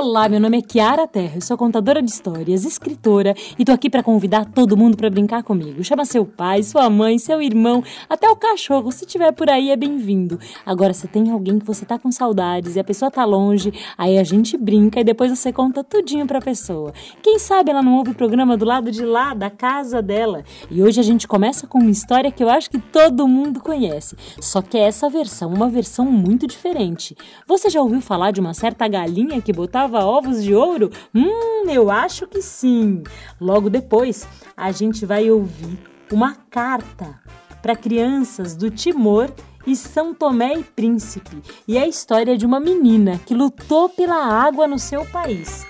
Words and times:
Olá, 0.00 0.28
meu 0.28 0.38
nome 0.38 0.58
é 0.58 0.62
Kiara 0.62 1.08
Terra, 1.08 1.32
eu 1.34 1.40
sou 1.40 1.58
contadora 1.58 2.00
de 2.00 2.08
histórias, 2.08 2.64
escritora 2.64 3.34
e 3.58 3.64
tô 3.64 3.72
aqui 3.72 3.90
para 3.90 4.00
convidar 4.00 4.44
todo 4.44 4.76
mundo 4.76 4.96
para 4.96 5.10
brincar 5.10 5.42
comigo. 5.42 5.82
Chama 5.82 6.04
seu 6.04 6.24
pai, 6.24 6.62
sua 6.62 6.88
mãe, 6.88 7.18
seu 7.18 7.42
irmão, 7.42 7.82
até 8.08 8.30
o 8.30 8.36
cachorro, 8.36 8.92
se 8.92 9.04
tiver 9.04 9.32
por 9.32 9.50
aí 9.50 9.70
é 9.70 9.76
bem-vindo. 9.76 10.38
Agora, 10.64 10.94
se 10.94 11.08
tem 11.08 11.32
alguém 11.32 11.58
que 11.58 11.66
você 11.66 11.84
tá 11.84 11.98
com 11.98 12.12
saudades 12.12 12.76
e 12.76 12.78
a 12.78 12.84
pessoa 12.84 13.10
tá 13.10 13.24
longe, 13.24 13.72
aí 13.98 14.18
a 14.18 14.22
gente 14.22 14.56
brinca 14.56 15.00
e 15.00 15.04
depois 15.04 15.36
você 15.36 15.52
conta 15.52 15.82
tudinho 15.82 16.28
pra 16.28 16.40
pessoa. 16.40 16.92
Quem 17.20 17.36
sabe 17.40 17.72
ela 17.72 17.82
não 17.82 17.96
ouve 17.96 18.12
o 18.12 18.14
programa 18.14 18.56
do 18.56 18.64
lado 18.64 18.92
de 18.92 19.04
lá, 19.04 19.34
da 19.34 19.50
casa 19.50 20.00
dela. 20.00 20.44
E 20.70 20.80
hoje 20.80 21.00
a 21.00 21.02
gente 21.02 21.26
começa 21.26 21.66
com 21.66 21.78
uma 21.78 21.90
história 21.90 22.30
que 22.30 22.44
eu 22.44 22.48
acho 22.48 22.70
que 22.70 22.78
todo 22.78 23.26
mundo 23.26 23.58
conhece. 23.58 24.14
Só 24.40 24.62
que 24.62 24.78
é 24.78 24.82
essa 24.82 25.10
versão, 25.10 25.52
uma 25.52 25.68
versão 25.68 26.04
muito 26.04 26.46
diferente. 26.46 27.16
Você 27.48 27.68
já 27.68 27.82
ouviu 27.82 28.00
falar 28.00 28.30
de 28.30 28.38
uma 28.38 28.54
certa 28.54 28.86
galinha 28.86 29.42
que 29.42 29.52
botava 29.52 29.87
botava 29.88 30.04
ovos 30.04 30.44
de 30.44 30.54
ouro? 30.54 30.90
Hum, 31.14 31.68
eu 31.68 31.90
acho 31.90 32.26
que 32.26 32.42
sim. 32.42 33.02
Logo 33.40 33.70
depois, 33.70 34.28
a 34.56 34.70
gente 34.70 35.06
vai 35.06 35.30
ouvir 35.30 35.78
uma 36.12 36.36
carta 36.50 37.20
para 37.62 37.74
crianças 37.74 38.54
do 38.54 38.70
Timor 38.70 39.30
e 39.66 39.74
São 39.74 40.14
Tomé 40.14 40.54
e 40.54 40.62
Príncipe. 40.62 41.42
E 41.66 41.76
é 41.76 41.82
a 41.82 41.88
história 41.88 42.36
de 42.36 42.46
uma 42.46 42.60
menina 42.60 43.18
que 43.26 43.34
lutou 43.34 43.88
pela 43.88 44.16
água 44.16 44.66
no 44.66 44.78
seu 44.78 45.04
país. 45.06 45.66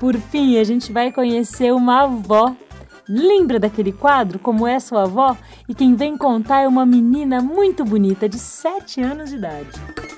Por 0.00 0.16
fim, 0.16 0.58
a 0.58 0.64
gente 0.64 0.92
vai 0.92 1.12
conhecer 1.12 1.72
uma 1.72 2.02
avó. 2.02 2.54
Lembra 3.08 3.60
daquele 3.60 3.92
quadro 3.92 4.36
Como 4.36 4.66
é 4.66 4.80
sua 4.80 5.04
avó? 5.04 5.36
E 5.68 5.74
quem 5.74 5.94
vem 5.94 6.16
contar 6.16 6.62
é 6.62 6.68
uma 6.68 6.84
menina 6.84 7.40
muito 7.40 7.84
bonita 7.84 8.28
de 8.28 8.38
7 8.38 9.00
anos 9.00 9.30
de 9.30 9.36
idade. 9.36 10.15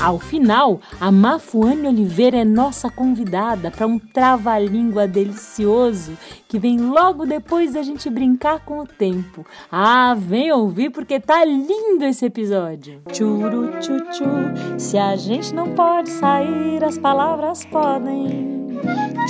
Ao 0.00 0.18
final, 0.18 0.80
a 0.98 1.12
Mafuane 1.12 1.86
Oliveira 1.86 2.38
é 2.38 2.44
nossa 2.44 2.88
convidada 2.88 3.70
para 3.70 3.86
um 3.86 3.98
trava-língua 3.98 5.06
delicioso 5.06 6.16
que 6.48 6.58
vem 6.58 6.78
logo 6.78 7.26
depois 7.26 7.74
da 7.74 7.82
gente 7.82 8.08
brincar 8.08 8.60
com 8.60 8.80
o 8.80 8.86
tempo. 8.86 9.44
Ah, 9.70 10.14
vem 10.16 10.50
ouvir 10.52 10.88
porque 10.88 11.20
tá 11.20 11.44
lindo 11.44 12.02
esse 12.06 12.24
episódio. 12.24 13.02
Churu 13.12 13.70
chuchu, 13.82 14.78
se 14.78 14.96
a 14.96 15.14
gente 15.16 15.54
não 15.54 15.74
pode 15.74 16.08
sair, 16.08 16.82
as 16.82 16.96
palavras 16.96 17.66
podem. 17.66 18.80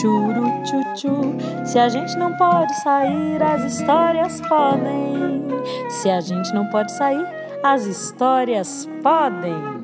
Churu 0.01 0.47
chuchu, 0.65 1.67
se 1.67 1.81
a 1.81 1.89
gente 1.89 2.17
não 2.17 2.37
pode 2.37 2.73
sair, 2.83 3.43
as 3.43 3.73
histórias 3.73 4.41
podem. 4.43 5.43
Se 5.89 6.09
a 6.09 6.21
gente 6.21 6.55
não 6.55 6.67
pode 6.67 6.93
sair, 6.93 7.27
as 7.61 7.85
histórias 7.87 8.89
podem. 9.03 9.80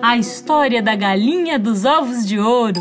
A 0.00 0.16
história 0.16 0.80
da 0.80 0.94
galinha 0.94 1.58
dos 1.58 1.84
ovos 1.84 2.24
de 2.24 2.38
ouro. 2.38 2.80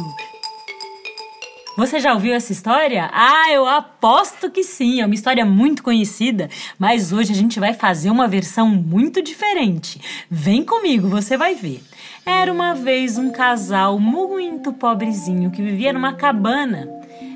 Você 1.75 1.99
já 1.99 2.13
ouviu 2.13 2.33
essa 2.33 2.51
história? 2.51 3.09
Ah, 3.11 3.51
eu 3.51 3.67
aposto 3.67 4.51
que 4.51 4.63
sim, 4.63 5.01
é 5.01 5.05
uma 5.05 5.15
história 5.15 5.43
muito 5.43 5.81
conhecida, 5.81 6.47
mas 6.77 7.11
hoje 7.11 7.31
a 7.31 7.35
gente 7.35 7.59
vai 7.59 7.73
fazer 7.73 8.11
uma 8.11 8.27
versão 8.27 8.67
muito 8.67 9.21
diferente. 9.21 9.99
Vem 10.29 10.63
comigo, 10.63 11.09
você 11.09 11.35
vai 11.35 11.55
ver. 11.55 11.83
Era 12.23 12.53
uma 12.53 12.75
vez 12.75 13.17
um 13.17 13.31
casal 13.31 13.99
muito 13.99 14.71
pobrezinho 14.71 15.49
que 15.49 15.61
vivia 15.61 15.91
numa 15.91 16.13
cabana. 16.13 16.87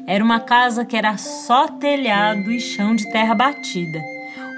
Era 0.06 0.24
uma 0.24 0.40
casa 0.40 0.86
que 0.86 0.96
era 0.96 1.18
só 1.18 1.68
telhado 1.68 2.52
e 2.52 2.60
chão 2.60 2.96
de 2.96 3.12
terra 3.12 3.34
batida. 3.34 4.00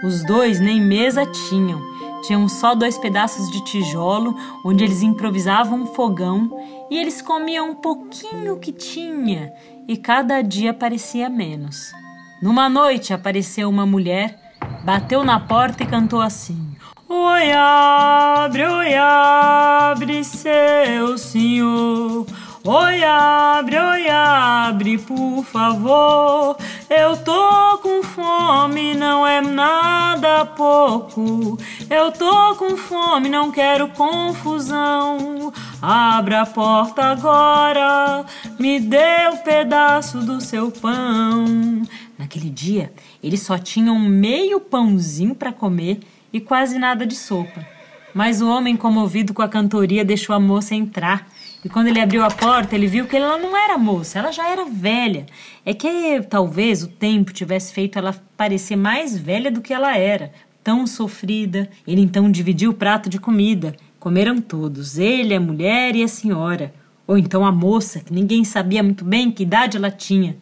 Os 0.03 0.25
dois 0.25 0.59
nem 0.59 0.81
mesa 0.81 1.25
tinham 1.25 1.93
tinham 2.23 2.47
só 2.47 2.73
dois 2.73 2.97
pedaços 2.97 3.51
de 3.51 3.63
tijolo 3.63 4.35
onde 4.66 4.84
eles 4.84 5.01
improvisavam 5.01 5.84
um 5.84 5.85
fogão 5.85 6.50
e 6.89 6.97
eles 6.97 7.22
comiam 7.22 7.72
um 7.72 7.75
pouquinho 7.75 8.57
que 8.57 8.72
tinha 8.72 9.53
e 9.88 9.97
cada 9.97 10.41
dia 10.41 10.73
parecia 10.73 11.29
menos. 11.29 11.94
Numa 12.41 12.67
noite 12.67 13.13
apareceu 13.13 13.69
uma 13.69 13.85
mulher, 13.85 14.38
bateu 14.83 15.23
na 15.23 15.39
porta 15.39 15.83
e 15.83 15.88
cantou 15.88 16.22
assim: 16.22 16.75
Oi, 17.07 17.51
abre, 17.51 18.66
oi, 18.66 18.95
abre, 18.95 20.23
seu 20.23 21.17
senhor. 21.17 22.25
Oi, 22.66 23.03
abre, 23.03 23.78
oi, 23.78 24.09
abre, 24.09 24.97
por 24.97 25.44
favor. 25.44 26.57
Eu 26.89 27.17
tô 27.17 27.72
fome, 28.13 28.94
não 28.94 29.25
é 29.25 29.41
nada 29.41 30.46
pouco. 30.46 31.57
Eu 31.90 32.12
tô 32.12 32.56
com 32.56 32.78
fome, 32.78 33.28
não 33.28 33.51
quero 33.51 33.90
confusão. 33.90 35.51
Abra 35.81 36.41
a 36.41 36.46
porta 36.46 37.03
agora, 37.03 38.25
me 38.59 38.79
dê 38.79 39.28
um 39.31 39.38
pedaço 39.38 40.19
do 40.19 40.40
seu 40.40 40.72
pão. 40.72 41.81
Naquele 42.18 42.50
dia, 42.50 42.94
eles 43.22 43.41
só 43.41 43.57
tinham 43.57 43.97
meio 44.00 44.59
pãozinho 44.59 45.34
para 45.34 45.51
comer 45.51 46.00
e 46.31 46.40
quase 46.40 46.78
nada 46.78 47.06
de 47.06 47.16
sopa. 47.16 47.66
Mas 48.13 48.41
o 48.41 48.47
homem, 48.47 48.78
comovido 48.78 49.34
com 49.34 49.41
a 49.41 49.50
cantoria, 49.50 50.06
deixou 50.06 50.35
a 50.35 50.40
moça 50.40 50.75
entrar 50.75 51.28
e 51.63 51.69
quando 51.69 51.88
ele 51.88 52.01
abriu 52.01 52.24
a 52.25 52.29
porta, 52.29 52.75
ele 52.75 52.88
viu 52.88 53.07
que 53.07 53.16
ela 53.16 53.38
não 53.38 53.56
era 53.56 53.78
moça, 53.78 54.19
ela 54.19 54.31
já 54.31 54.50
era 54.50 54.66
velha. 54.66 55.25
É 55.66 55.74
que 55.74 56.22
talvez 56.29 56.84
o 56.84 56.88
tempo 56.88 57.31
tivesse 57.31 57.72
feito 57.72 57.97
ela 57.97 58.13
parecer 58.35 58.75
mais 58.75 59.18
velha 59.18 59.50
do 59.50 59.62
que 59.62 59.74
ela 59.74 59.97
era, 59.97 60.34
tão 60.62 60.85
sofrida. 60.85 61.69
Ele 61.88 62.01
então 62.01 62.29
dividiu 62.29 62.72
o 62.72 62.74
prato 62.74 63.09
de 63.09 63.18
comida. 63.18 63.75
Comeram 63.97 64.41
todos, 64.41 64.97
ele, 64.97 65.34
a 65.34 65.40
mulher 65.40 65.96
e 65.96 66.03
a 66.03 66.07
senhora. 66.07 66.74
Ou 67.07 67.18
então 67.18 67.46
a 67.46 67.51
moça, 67.51 68.01
que 68.01 68.13
ninguém 68.13 68.44
sabia 68.44 68.84
muito 68.84 69.06
bem 69.06 69.31
que 69.31 69.44
idade 69.44 69.78
ela 69.78 69.91
tinha. 69.91 70.35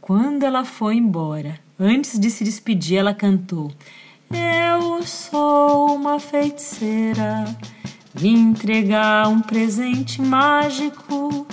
Quando 0.00 0.44
ela 0.44 0.64
foi 0.64 0.94
embora, 0.94 1.58
antes 1.78 2.20
de 2.20 2.30
se 2.30 2.44
despedir, 2.44 2.98
ela 2.98 3.12
cantou: 3.12 3.72
Eu 4.30 5.02
sou 5.02 5.96
uma 5.96 6.20
feiticeira 6.20 7.44
Vim 8.18 8.50
entregar 8.50 9.28
um 9.28 9.40
presente 9.40 10.22
mágico. 10.22 11.46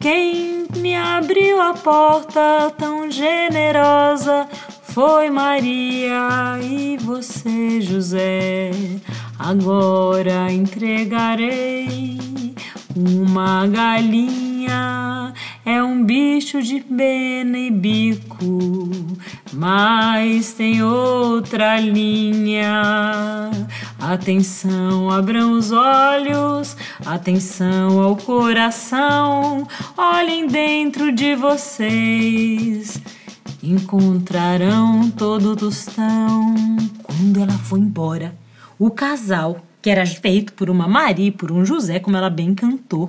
Quem 0.00 0.66
me 0.76 0.96
abriu 0.96 1.60
a 1.60 1.74
porta 1.74 2.72
tão 2.78 3.10
generosa 3.10 4.48
foi 4.82 5.28
Maria 5.28 6.58
e 6.62 6.96
você, 6.96 7.82
José. 7.82 8.70
Agora 9.38 10.50
entregarei 10.50 12.18
uma 12.96 13.66
galinha 13.66 15.34
é 15.66 15.82
um 15.82 16.02
bicho 16.02 16.62
de 16.62 16.80
pena 16.80 17.58
e 17.58 17.70
bico, 17.70 18.88
mas 19.52 20.54
tem 20.54 20.82
outra 20.82 21.78
linha. 21.78 23.50
Atenção, 24.00 25.10
abram 25.10 25.52
os 25.52 25.72
olhos, 25.72 26.74
atenção 27.04 28.00
ao 28.00 28.16
coração, 28.16 29.66
olhem 29.96 30.46
dentro 30.46 31.12
de 31.12 31.34
vocês. 31.34 32.98
Encontrarão 33.62 35.10
todo 35.10 35.54
tostão. 35.54 36.54
Quando 37.02 37.40
ela 37.42 37.58
foi 37.58 37.80
embora, 37.80 38.34
o 38.78 38.90
casal, 38.90 39.65
que 39.86 39.90
era 39.90 40.04
feito 40.04 40.52
por 40.54 40.68
uma 40.68 40.88
Maria 40.88 41.28
e 41.28 41.30
por 41.30 41.52
um 41.52 41.64
José, 41.64 42.00
como 42.00 42.16
ela 42.16 42.28
bem 42.28 42.56
cantou, 42.56 43.08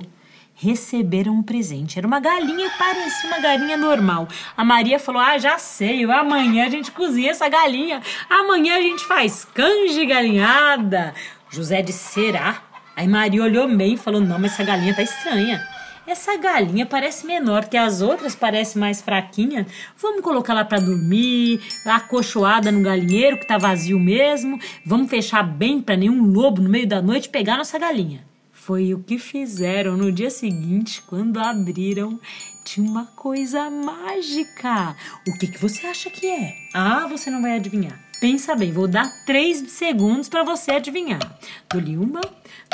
receberam 0.54 1.32
um 1.32 1.42
presente. 1.42 1.98
Era 1.98 2.06
uma 2.06 2.20
galinha 2.20 2.70
parecia 2.78 3.28
uma 3.28 3.40
galinha 3.40 3.76
normal. 3.76 4.28
A 4.56 4.64
Maria 4.64 5.00
falou: 5.00 5.20
Ah, 5.20 5.36
já 5.38 5.58
sei, 5.58 6.04
amanhã 6.04 6.66
a 6.66 6.70
gente 6.70 6.92
cozinha 6.92 7.32
essa 7.32 7.48
galinha. 7.48 8.00
Amanhã 8.30 8.76
a 8.76 8.80
gente 8.80 9.04
faz 9.06 9.44
canje 9.44 10.06
galinhada. 10.06 11.14
José 11.50 11.82
disse: 11.82 12.12
Será? 12.12 12.62
Aí 12.94 13.08
Maria 13.08 13.42
olhou 13.42 13.66
bem 13.76 13.94
e 13.94 13.96
falou: 13.96 14.20
Não, 14.20 14.38
mas 14.38 14.52
essa 14.52 14.62
galinha 14.62 14.94
tá 14.94 15.02
estranha. 15.02 15.60
Essa 16.08 16.38
galinha 16.38 16.86
parece 16.86 17.26
menor 17.26 17.66
que 17.68 17.76
as 17.76 18.00
outras, 18.00 18.34
parece 18.34 18.78
mais 18.78 19.02
fraquinha. 19.02 19.66
Vamos 19.98 20.22
colocar 20.22 20.54
lá 20.54 20.64
para 20.64 20.80
dormir, 20.80 21.60
acolchoada 21.84 22.72
no 22.72 22.80
galinheiro 22.80 23.38
que 23.38 23.46
tá 23.46 23.58
vazio 23.58 24.00
mesmo. 24.00 24.58
Vamos 24.86 25.10
fechar 25.10 25.42
bem 25.42 25.82
para 25.82 25.98
nenhum 25.98 26.22
lobo 26.22 26.62
no 26.62 26.70
meio 26.70 26.88
da 26.88 27.02
noite 27.02 27.28
pegar 27.28 27.58
nossa 27.58 27.78
galinha. 27.78 28.24
Foi 28.50 28.94
o 28.94 29.00
que 29.00 29.18
fizeram 29.18 29.98
no 29.98 30.10
dia 30.10 30.30
seguinte, 30.30 31.02
quando 31.02 31.38
abriram. 31.38 32.18
Tinha 32.64 32.88
uma 32.88 33.04
coisa 33.04 33.68
mágica. 33.68 34.96
O 35.26 35.38
que, 35.38 35.46
que 35.46 35.58
você 35.58 35.86
acha 35.88 36.08
que 36.08 36.26
é? 36.26 36.54
Ah, 36.72 37.06
você 37.06 37.28
não 37.28 37.42
vai 37.42 37.56
adivinhar. 37.56 38.00
Pensa 38.18 38.56
bem, 38.56 38.72
vou 38.72 38.88
dar 38.88 39.12
três 39.26 39.58
segundos 39.72 40.30
para 40.30 40.42
você 40.42 40.70
adivinhar. 40.70 41.20
Dou-lhe 41.70 41.98
uma, 41.98 42.22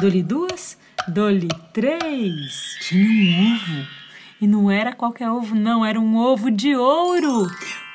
dou-lhe 0.01 0.23
duas, 0.23 0.79
dou-lhe 1.09 1.49
três. 1.73 2.77
Tinha 2.81 3.05
um 3.05 3.55
ovo. 3.55 3.87
E 4.41 4.47
não 4.47 4.71
era 4.71 4.93
qualquer 4.93 5.31
ovo, 5.31 5.55
não, 5.55 5.85
era 5.85 5.99
um 5.99 6.17
ovo 6.17 6.51
de 6.51 6.75
ouro. 6.77 7.47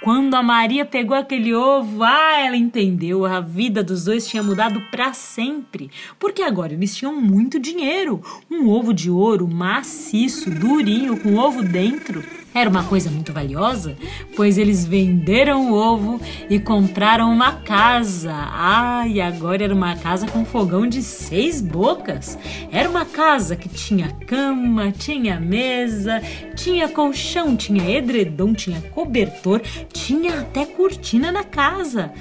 Quando 0.02 0.34
a 0.36 0.42
Maria 0.42 0.86
pegou 0.86 1.16
aquele 1.16 1.54
ovo, 1.54 2.04
ah, 2.04 2.40
ela 2.40 2.56
entendeu, 2.56 3.26
a 3.26 3.42
vida 3.42 3.84
dos 3.84 4.06
dois 4.06 4.26
tinha 4.26 4.42
mudado 4.42 4.80
para 4.90 5.12
sempre, 5.12 5.92
porque 6.18 6.42
agora 6.42 6.72
eles 6.72 6.96
tinham 6.96 7.14
muito 7.20 7.60
dinheiro. 7.60 8.22
Um 8.50 8.70
ovo 8.70 8.94
de 8.94 9.12
ouro 9.12 9.46
maciço, 9.46 10.50
durinho, 10.50 11.18
com 11.18 11.36
ovo 11.36 11.62
dentro. 11.62 12.24
Era 12.52 12.68
uma 12.68 12.84
coisa 12.84 13.12
muito 13.12 13.32
valiosa, 13.32 13.96
pois 14.36 14.58
eles 14.58 14.84
venderam 14.84 15.72
o 15.72 15.76
ovo 15.76 16.20
e 16.50 16.60
compraram 16.60 17.32
uma 17.32 17.52
casa. 17.52 18.34
Ah, 18.34 19.08
e 19.08 19.22
agora 19.22 19.64
era 19.64 19.74
uma 19.74 19.96
casa 19.96 20.28
com 20.28 20.44
fogão 20.44 20.88
de 20.88 21.04
seis 21.04 21.62
bocas. 21.62 22.40
Era 22.72 22.90
uma 22.90 23.06
casa 23.06 23.56
que 23.56 23.70
tinha 23.70 24.10
cama, 24.26 24.92
tinha 24.92 25.40
mesa, 25.40 26.24
tinha 26.56 26.90
colchão, 26.90 27.56
tinha 27.56 27.88
edredom, 27.98 28.54
tinha 28.56 28.82
cobertor, 28.82 29.62
tinha 29.92 30.42
até 30.42 30.66
cortina 30.66 31.32
na 31.32 31.44
casa. 31.44 32.12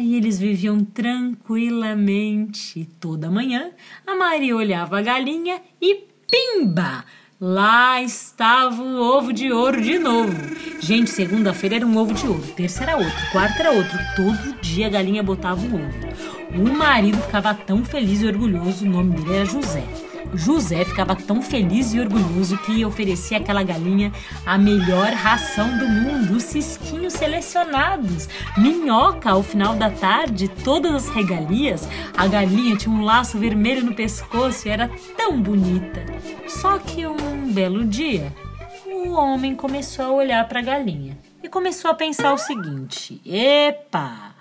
E 0.00 0.16
eles 0.16 0.38
viviam 0.38 0.84
tranquilamente. 0.84 2.88
Toda 2.98 3.30
manhã, 3.30 3.70
a 4.06 4.14
Maria 4.14 4.56
olhava 4.56 4.98
a 4.98 5.02
galinha 5.02 5.60
e 5.80 6.06
pimba! 6.30 7.04
Lá 7.44 8.00
estava 8.00 8.80
o 8.80 9.00
ovo 9.00 9.32
de 9.32 9.50
ouro 9.50 9.82
de 9.82 9.98
novo. 9.98 10.32
Gente, 10.78 11.10
segunda-feira 11.10 11.74
era 11.74 11.86
um 11.86 11.96
ovo 11.96 12.14
de 12.14 12.24
ouro, 12.24 12.46
terça 12.56 12.84
era 12.84 12.96
outro, 12.96 13.30
quarta 13.32 13.58
era 13.58 13.72
outro. 13.72 13.98
Todo 14.14 14.60
dia 14.60 14.86
a 14.86 14.90
galinha 14.90 15.24
botava 15.24 15.60
um 15.60 15.74
ovo. 15.74 15.92
O 16.54 16.72
marido 16.72 17.18
ficava 17.18 17.52
tão 17.52 17.84
feliz 17.84 18.22
e 18.22 18.26
orgulhoso, 18.26 18.84
o 18.84 18.88
nome 18.88 19.16
dele 19.16 19.34
era 19.34 19.44
José. 19.44 19.82
José 20.34 20.84
ficava 20.84 21.14
tão 21.14 21.42
feliz 21.42 21.92
e 21.92 22.00
orgulhoso 22.00 22.56
que 22.58 22.84
oferecia 22.84 23.38
àquela 23.38 23.62
galinha 23.62 24.12
a 24.46 24.56
melhor 24.56 25.12
ração 25.12 25.78
do 25.78 25.86
mundo, 25.86 26.36
os 26.36 26.44
cisquinhos 26.44 27.12
selecionados, 27.12 28.28
minhoca 28.56 29.30
ao 29.30 29.42
final 29.42 29.74
da 29.74 29.90
tarde, 29.90 30.48
todas 30.48 30.92
as 30.92 31.08
regalias. 31.08 31.88
A 32.16 32.26
galinha 32.26 32.76
tinha 32.76 32.94
um 32.94 33.04
laço 33.04 33.38
vermelho 33.38 33.84
no 33.84 33.94
pescoço 33.94 34.66
e 34.66 34.70
era 34.70 34.90
tão 35.16 35.40
bonita. 35.40 36.04
Só 36.48 36.78
que 36.78 37.06
um 37.06 37.52
belo 37.52 37.84
dia, 37.84 38.32
o 38.86 39.12
homem 39.12 39.54
começou 39.54 40.04
a 40.04 40.12
olhar 40.12 40.48
para 40.48 40.60
a 40.60 40.62
galinha 40.62 41.18
e 41.42 41.48
começou 41.48 41.90
a 41.90 41.94
pensar 41.94 42.32
o 42.32 42.38
seguinte: 42.38 43.20
epa! 43.26 44.32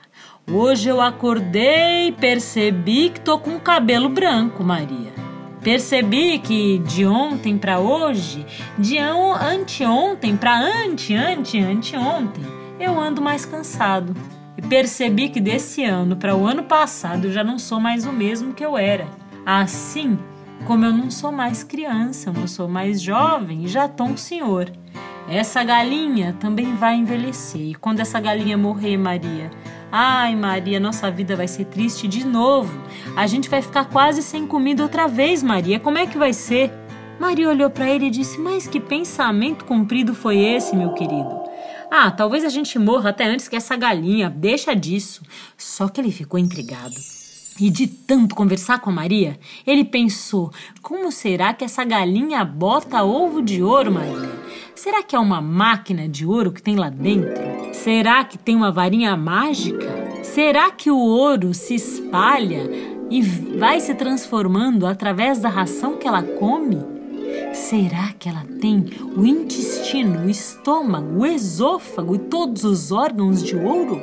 Hoje 0.49 0.89
eu 0.89 0.99
acordei 0.99 2.07
e 2.07 2.11
percebi 2.11 3.09
que 3.09 3.21
tô 3.21 3.37
com 3.37 3.59
cabelo 3.59 4.09
branco, 4.09 4.63
Maria. 4.63 5.20
Percebi 5.63 6.39
que 6.39 6.79
de 6.79 7.05
ontem 7.05 7.55
para 7.55 7.79
hoje, 7.79 8.45
de 8.79 8.97
anteontem 8.97 10.35
para 10.35 10.57
ante, 10.57 11.13
ante, 11.13 11.59
anteontem, 11.59 12.43
eu 12.79 12.99
ando 12.99 13.21
mais 13.21 13.45
cansado. 13.45 14.15
E 14.57 14.61
percebi 14.63 15.29
que 15.29 15.39
desse 15.39 15.83
ano 15.83 16.15
para 16.15 16.35
o 16.35 16.47
ano 16.47 16.63
passado 16.63 17.25
eu 17.25 17.31
já 17.31 17.43
não 17.43 17.59
sou 17.59 17.79
mais 17.79 18.07
o 18.07 18.11
mesmo 18.11 18.53
que 18.53 18.65
eu 18.65 18.75
era. 18.75 19.07
Assim 19.45 20.17
como 20.65 20.83
eu 20.83 20.91
não 20.91 21.11
sou 21.11 21.31
mais 21.31 21.63
criança, 21.63 22.29
eu 22.29 22.33
não 22.33 22.47
sou 22.47 22.67
mais 22.67 22.99
jovem 22.99 23.63
e 23.63 23.67
já 23.67 23.87
tô 23.87 24.03
um 24.03 24.17
senhor. 24.17 24.71
Essa 25.29 25.63
galinha 25.63 26.35
também 26.39 26.75
vai 26.75 26.95
envelhecer. 26.95 27.61
E 27.61 27.75
quando 27.75 27.99
essa 27.99 28.19
galinha 28.19 28.57
morrer, 28.57 28.97
Maria, 28.97 29.51
Ai, 29.91 30.37
Maria, 30.37 30.79
nossa 30.79 31.11
vida 31.11 31.35
vai 31.35 31.49
ser 31.49 31.65
triste 31.65 32.07
de 32.07 32.25
novo. 32.25 32.81
A 33.17 33.27
gente 33.27 33.49
vai 33.49 33.61
ficar 33.61 33.85
quase 33.85 34.23
sem 34.23 34.47
comida 34.47 34.83
outra 34.83 35.05
vez, 35.05 35.43
Maria. 35.43 35.81
Como 35.81 35.97
é 35.97 36.07
que 36.07 36.17
vai 36.17 36.31
ser? 36.31 36.71
Maria 37.19 37.49
olhou 37.49 37.69
para 37.69 37.89
ele 37.89 38.05
e 38.05 38.09
disse: 38.09 38.39
Mas 38.39 38.67
que 38.67 38.79
pensamento 38.79 39.65
comprido 39.65 40.15
foi 40.15 40.39
esse, 40.39 40.77
meu 40.77 40.93
querido? 40.93 41.41
Ah, 41.91 42.09
talvez 42.09 42.45
a 42.45 42.49
gente 42.49 42.79
morra 42.79 43.09
até 43.09 43.25
antes 43.25 43.49
que 43.49 43.55
essa 43.55 43.75
galinha, 43.75 44.29
deixa 44.29 44.73
disso. 44.73 45.23
Só 45.57 45.89
que 45.89 45.99
ele 45.99 46.09
ficou 46.09 46.39
intrigado. 46.39 46.95
E 47.59 47.69
de 47.69 47.85
tanto 47.85 48.33
conversar 48.33 48.79
com 48.79 48.89
a 48.89 48.93
Maria, 48.93 49.37
ele 49.67 49.83
pensou: 49.83 50.53
como 50.81 51.11
será 51.11 51.53
que 51.53 51.65
essa 51.65 51.83
galinha 51.83 52.45
bota 52.45 53.03
ovo 53.03 53.41
de 53.41 53.61
ouro, 53.61 53.91
Maria? 53.91 54.31
Será 54.81 55.03
que 55.03 55.15
é 55.15 55.19
uma 55.19 55.39
máquina 55.39 56.09
de 56.09 56.25
ouro 56.25 56.51
que 56.51 56.59
tem 56.59 56.75
lá 56.75 56.89
dentro? 56.89 57.39
Será 57.71 58.23
que 58.23 58.35
tem 58.35 58.55
uma 58.55 58.71
varinha 58.71 59.15
mágica? 59.15 59.87
Será 60.23 60.71
que 60.71 60.89
o 60.89 60.97
ouro 60.97 61.53
se 61.53 61.75
espalha 61.75 62.67
e 63.07 63.21
vai 63.21 63.79
se 63.79 63.93
transformando 63.93 64.87
através 64.87 65.37
da 65.37 65.49
ração 65.49 65.97
que 65.97 66.07
ela 66.07 66.23
come? 66.23 66.79
Será 67.53 68.11
que 68.17 68.27
ela 68.27 68.43
tem 68.59 68.83
o 69.15 69.23
intestino, 69.23 70.25
o 70.25 70.29
estômago, 70.31 71.19
o 71.19 71.25
esôfago 71.27 72.15
e 72.15 72.17
todos 72.17 72.63
os 72.63 72.91
órgãos 72.91 73.43
de 73.43 73.55
ouro? 73.55 74.01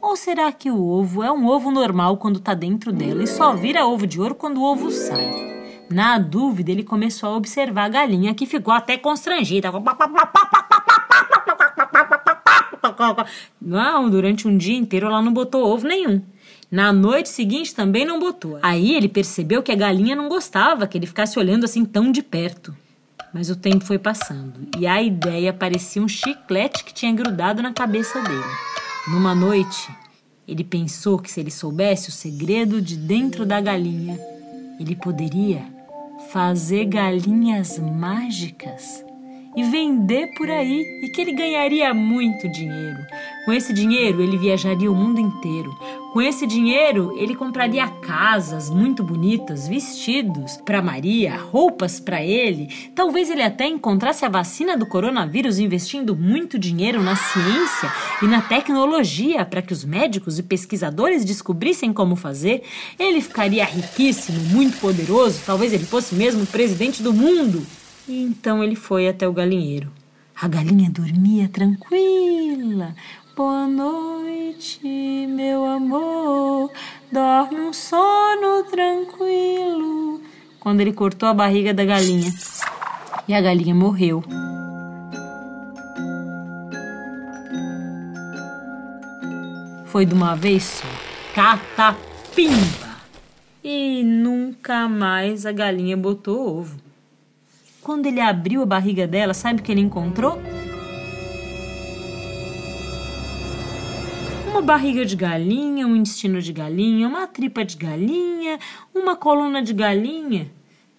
Ou 0.00 0.14
será 0.14 0.52
que 0.52 0.70
o 0.70 0.86
ovo 0.86 1.24
é 1.24 1.32
um 1.32 1.48
ovo 1.48 1.72
normal 1.72 2.16
quando 2.16 2.36
está 2.36 2.54
dentro 2.54 2.92
dela 2.92 3.24
e 3.24 3.26
só 3.26 3.54
vira 3.54 3.88
ovo 3.88 4.06
de 4.06 4.20
ouro 4.20 4.36
quando 4.36 4.58
o 4.58 4.62
ovo 4.62 4.88
sai? 4.88 5.51
Na 5.90 6.18
dúvida, 6.18 6.70
ele 6.70 6.82
começou 6.82 7.28
a 7.28 7.36
observar 7.36 7.84
a 7.84 7.88
galinha 7.88 8.34
que 8.34 8.46
ficou 8.46 8.72
até 8.72 8.96
constrangida. 8.96 9.70
Não, 13.60 14.10
durante 14.10 14.48
um 14.48 14.56
dia 14.56 14.76
inteiro 14.76 15.06
ela 15.06 15.22
não 15.22 15.32
botou 15.32 15.70
ovo 15.70 15.86
nenhum. 15.86 16.22
Na 16.70 16.92
noite 16.92 17.28
seguinte 17.28 17.74
também 17.74 18.04
não 18.04 18.18
botou. 18.18 18.58
Aí 18.62 18.94
ele 18.94 19.08
percebeu 19.08 19.62
que 19.62 19.70
a 19.70 19.76
galinha 19.76 20.16
não 20.16 20.28
gostava 20.28 20.86
que 20.86 20.96
ele 20.96 21.06
ficasse 21.06 21.38
olhando 21.38 21.64
assim 21.64 21.84
tão 21.84 22.10
de 22.10 22.22
perto. 22.22 22.74
Mas 23.32 23.50
o 23.50 23.56
tempo 23.56 23.84
foi 23.84 23.98
passando 23.98 24.68
e 24.78 24.86
a 24.86 25.02
ideia 25.02 25.52
parecia 25.52 26.02
um 26.02 26.08
chiclete 26.08 26.84
que 26.84 26.92
tinha 26.92 27.12
grudado 27.12 27.62
na 27.62 27.72
cabeça 27.72 28.20
dele. 28.20 28.42
Numa 29.08 29.34
noite, 29.34 29.90
ele 30.46 30.64
pensou 30.64 31.18
que 31.18 31.30
se 31.30 31.40
ele 31.40 31.50
soubesse 31.50 32.08
o 32.08 32.12
segredo 32.12 32.80
de 32.80 32.96
dentro 32.96 33.44
da 33.46 33.60
galinha, 33.60 34.18
ele 34.78 34.96
poderia 34.96 35.62
fazer 36.30 36.86
galinhas 36.86 37.78
mágicas 37.78 39.04
e 39.56 39.62
vender 39.64 40.28
por 40.36 40.50
aí 40.50 40.82
e 41.02 41.08
que 41.10 41.20
ele 41.20 41.32
ganharia 41.32 41.92
muito 41.92 42.48
dinheiro. 42.48 42.98
Com 43.44 43.52
esse 43.52 43.72
dinheiro, 43.72 44.22
ele 44.22 44.38
viajaria 44.38 44.90
o 44.90 44.94
mundo 44.94 45.20
inteiro. 45.20 45.70
Com 46.12 46.20
esse 46.20 46.46
dinheiro, 46.46 47.14
ele 47.16 47.34
compraria 47.34 47.88
casas 47.88 48.68
muito 48.68 49.02
bonitas, 49.02 49.66
vestidos 49.66 50.58
para 50.58 50.82
Maria, 50.82 51.38
roupas 51.38 51.98
para 51.98 52.22
ele. 52.22 52.68
Talvez 52.94 53.30
ele 53.30 53.40
até 53.40 53.66
encontrasse 53.66 54.22
a 54.22 54.28
vacina 54.28 54.76
do 54.76 54.84
coronavírus 54.84 55.58
investindo 55.58 56.14
muito 56.14 56.58
dinheiro 56.58 57.02
na 57.02 57.16
ciência 57.16 57.90
e 58.20 58.26
na 58.26 58.42
tecnologia 58.42 59.46
para 59.46 59.62
que 59.62 59.72
os 59.72 59.86
médicos 59.86 60.38
e 60.38 60.42
pesquisadores 60.42 61.24
descobrissem 61.24 61.94
como 61.94 62.14
fazer. 62.14 62.62
Ele 62.98 63.22
ficaria 63.22 63.64
riquíssimo, 63.64 64.38
muito 64.50 64.78
poderoso, 64.80 65.40
talvez 65.46 65.72
ele 65.72 65.86
fosse 65.86 66.14
mesmo 66.14 66.44
presidente 66.44 67.02
do 67.02 67.14
mundo. 67.14 67.66
E 68.06 68.22
então 68.22 68.62
ele 68.62 68.76
foi 68.76 69.08
até 69.08 69.26
o 69.26 69.32
galinheiro. 69.32 69.90
A 70.38 70.48
galinha 70.48 70.90
dormia 70.90 71.48
tranquila. 71.48 72.94
Boa 73.34 73.66
noite, 73.66 75.26
meu 75.26 75.64
amor. 75.64 76.70
Dorme 77.10 77.60
um 77.60 77.72
sono 77.72 78.64
tranquilo. 78.70 80.20
Quando 80.60 80.82
ele 80.82 80.92
cortou 80.92 81.30
a 81.30 81.32
barriga 81.32 81.72
da 81.72 81.82
galinha. 81.82 82.30
E 83.26 83.32
a 83.32 83.40
galinha 83.40 83.74
morreu. 83.74 84.22
Foi 89.86 90.04
de 90.04 90.12
uma 90.12 90.36
vez 90.36 90.64
só. 90.64 90.88
Catapimba! 91.34 93.00
E 93.64 94.04
nunca 94.04 94.86
mais 94.90 95.46
a 95.46 95.52
galinha 95.52 95.96
botou 95.96 96.58
ovo. 96.58 96.76
Quando 97.80 98.04
ele 98.04 98.20
abriu 98.20 98.62
a 98.62 98.66
barriga 98.66 99.06
dela, 99.06 99.32
sabe 99.32 99.60
o 99.60 99.62
que 99.62 99.72
ele 99.72 99.80
encontrou? 99.80 100.38
Uma 104.52 104.60
barriga 104.60 105.02
de 105.06 105.16
galinha, 105.16 105.86
um 105.86 105.96
intestino 105.96 106.38
de 106.42 106.52
galinha, 106.52 107.08
uma 107.08 107.26
tripa 107.26 107.64
de 107.64 107.74
galinha, 107.74 108.58
uma 108.94 109.16
coluna 109.16 109.62
de 109.62 109.72
galinha. 109.72 110.52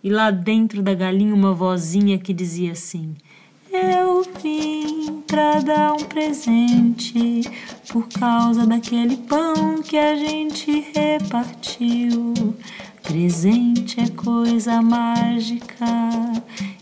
E 0.04 0.10
lá 0.10 0.32
dentro 0.32 0.82
da 0.82 0.96
galinha 0.96 1.36
uma 1.36 1.54
vozinha 1.54 2.18
que 2.18 2.34
dizia 2.34 2.72
assim: 2.72 3.16
Eu 3.72 4.24
vim 4.42 5.22
pra 5.28 5.60
dar 5.60 5.94
um 5.94 6.04
presente 6.04 7.44
por 7.90 8.10
causa 8.10 8.66
daquele 8.66 9.18
pão 9.18 9.84
que 9.84 10.00
a 10.00 10.16
gente 10.16 10.88
repartiu. 10.96 12.34
Presente 13.04 14.00
é 14.00 14.10
coisa 14.10 14.82
mágica 14.82 15.86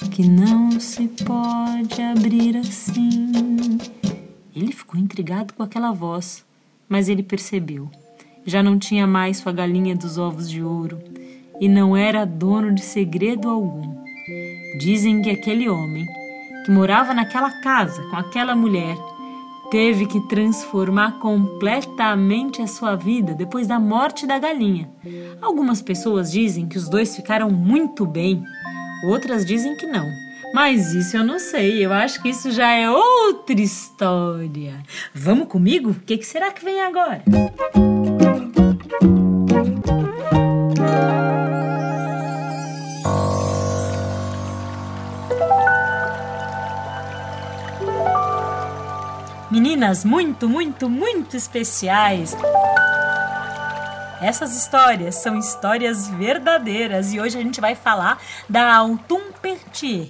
que 0.10 0.26
não 0.26 0.80
se 0.80 1.10
pode 1.10 2.02
abrir 2.02 2.56
assim. 2.56 3.78
Ele 4.56 4.72
ficou 4.72 4.98
intrigado 4.98 5.54
com 5.54 5.64
aquela 5.64 5.92
voz, 5.92 6.46
Mas 6.92 7.08
ele 7.08 7.24
percebeu. 7.24 7.90
Já 8.46 8.62
não 8.62 8.78
tinha 8.78 9.08
mais 9.08 9.38
sua 9.38 9.54
galinha 9.54 9.96
dos 9.96 10.18
ovos 10.18 10.50
de 10.50 10.62
ouro 10.62 11.00
e 11.62 11.70
não 11.70 11.96
era 11.96 12.26
dono 12.26 12.76
de 12.76 12.82
segredo 12.82 13.50
algum. 13.50 13.96
Dizem 14.78 15.22
que 15.22 15.30
aquele 15.30 15.70
homem, 15.70 16.06
que 16.66 16.72
morava 16.72 17.14
naquela 17.14 17.50
casa 17.62 18.04
com 18.10 18.18
aquela 18.18 18.56
mulher, 18.56 18.98
teve 19.70 20.06
que 20.06 20.20
transformar 20.28 21.20
completamente 21.20 22.62
a 22.62 22.68
sua 22.68 22.98
vida 22.98 23.34
depois 23.34 23.68
da 23.68 23.80
morte 23.80 24.28
da 24.28 24.38
galinha. 24.38 24.90
Algumas 25.42 25.82
pessoas 25.82 26.30
dizem 26.30 26.68
que 26.68 26.78
os 26.78 26.90
dois 26.90 27.16
ficaram 27.16 27.50
muito 27.50 28.06
bem, 28.06 28.44
outras 29.06 29.46
dizem 29.46 29.78
que 29.78 29.88
não. 29.88 30.06
Mas 30.54 30.94
isso 30.94 31.16
eu 31.16 31.24
não 31.24 31.40
sei, 31.40 31.86
eu 31.86 31.94
acho 31.94 32.22
que 32.22 32.30
isso 32.30 32.52
já 32.52 32.72
é 32.72 32.90
outra 32.90 33.60
história. 33.60 34.84
Vamos 35.14 35.48
comigo? 35.48 35.92
O 35.92 35.96
que, 35.96 36.18
que 36.18 36.26
será 36.26 36.52
que 36.52 36.64
vem 36.64 36.82
agora? 36.82 37.24
Meninas 49.50 50.06
muito, 50.06 50.48
muito, 50.50 50.90
muito 50.90 51.36
especiais. 51.36 52.36
Essas 54.22 54.56
histórias 54.56 55.16
são 55.16 55.38
histórias 55.38 56.08
verdadeiras 56.08 57.14
e 57.14 57.20
hoje 57.20 57.38
a 57.38 57.42
gente 57.42 57.60
vai 57.60 57.74
falar 57.74 58.22
da 58.48 58.76
Autumn 58.76 59.32
Pertier. 59.42 60.06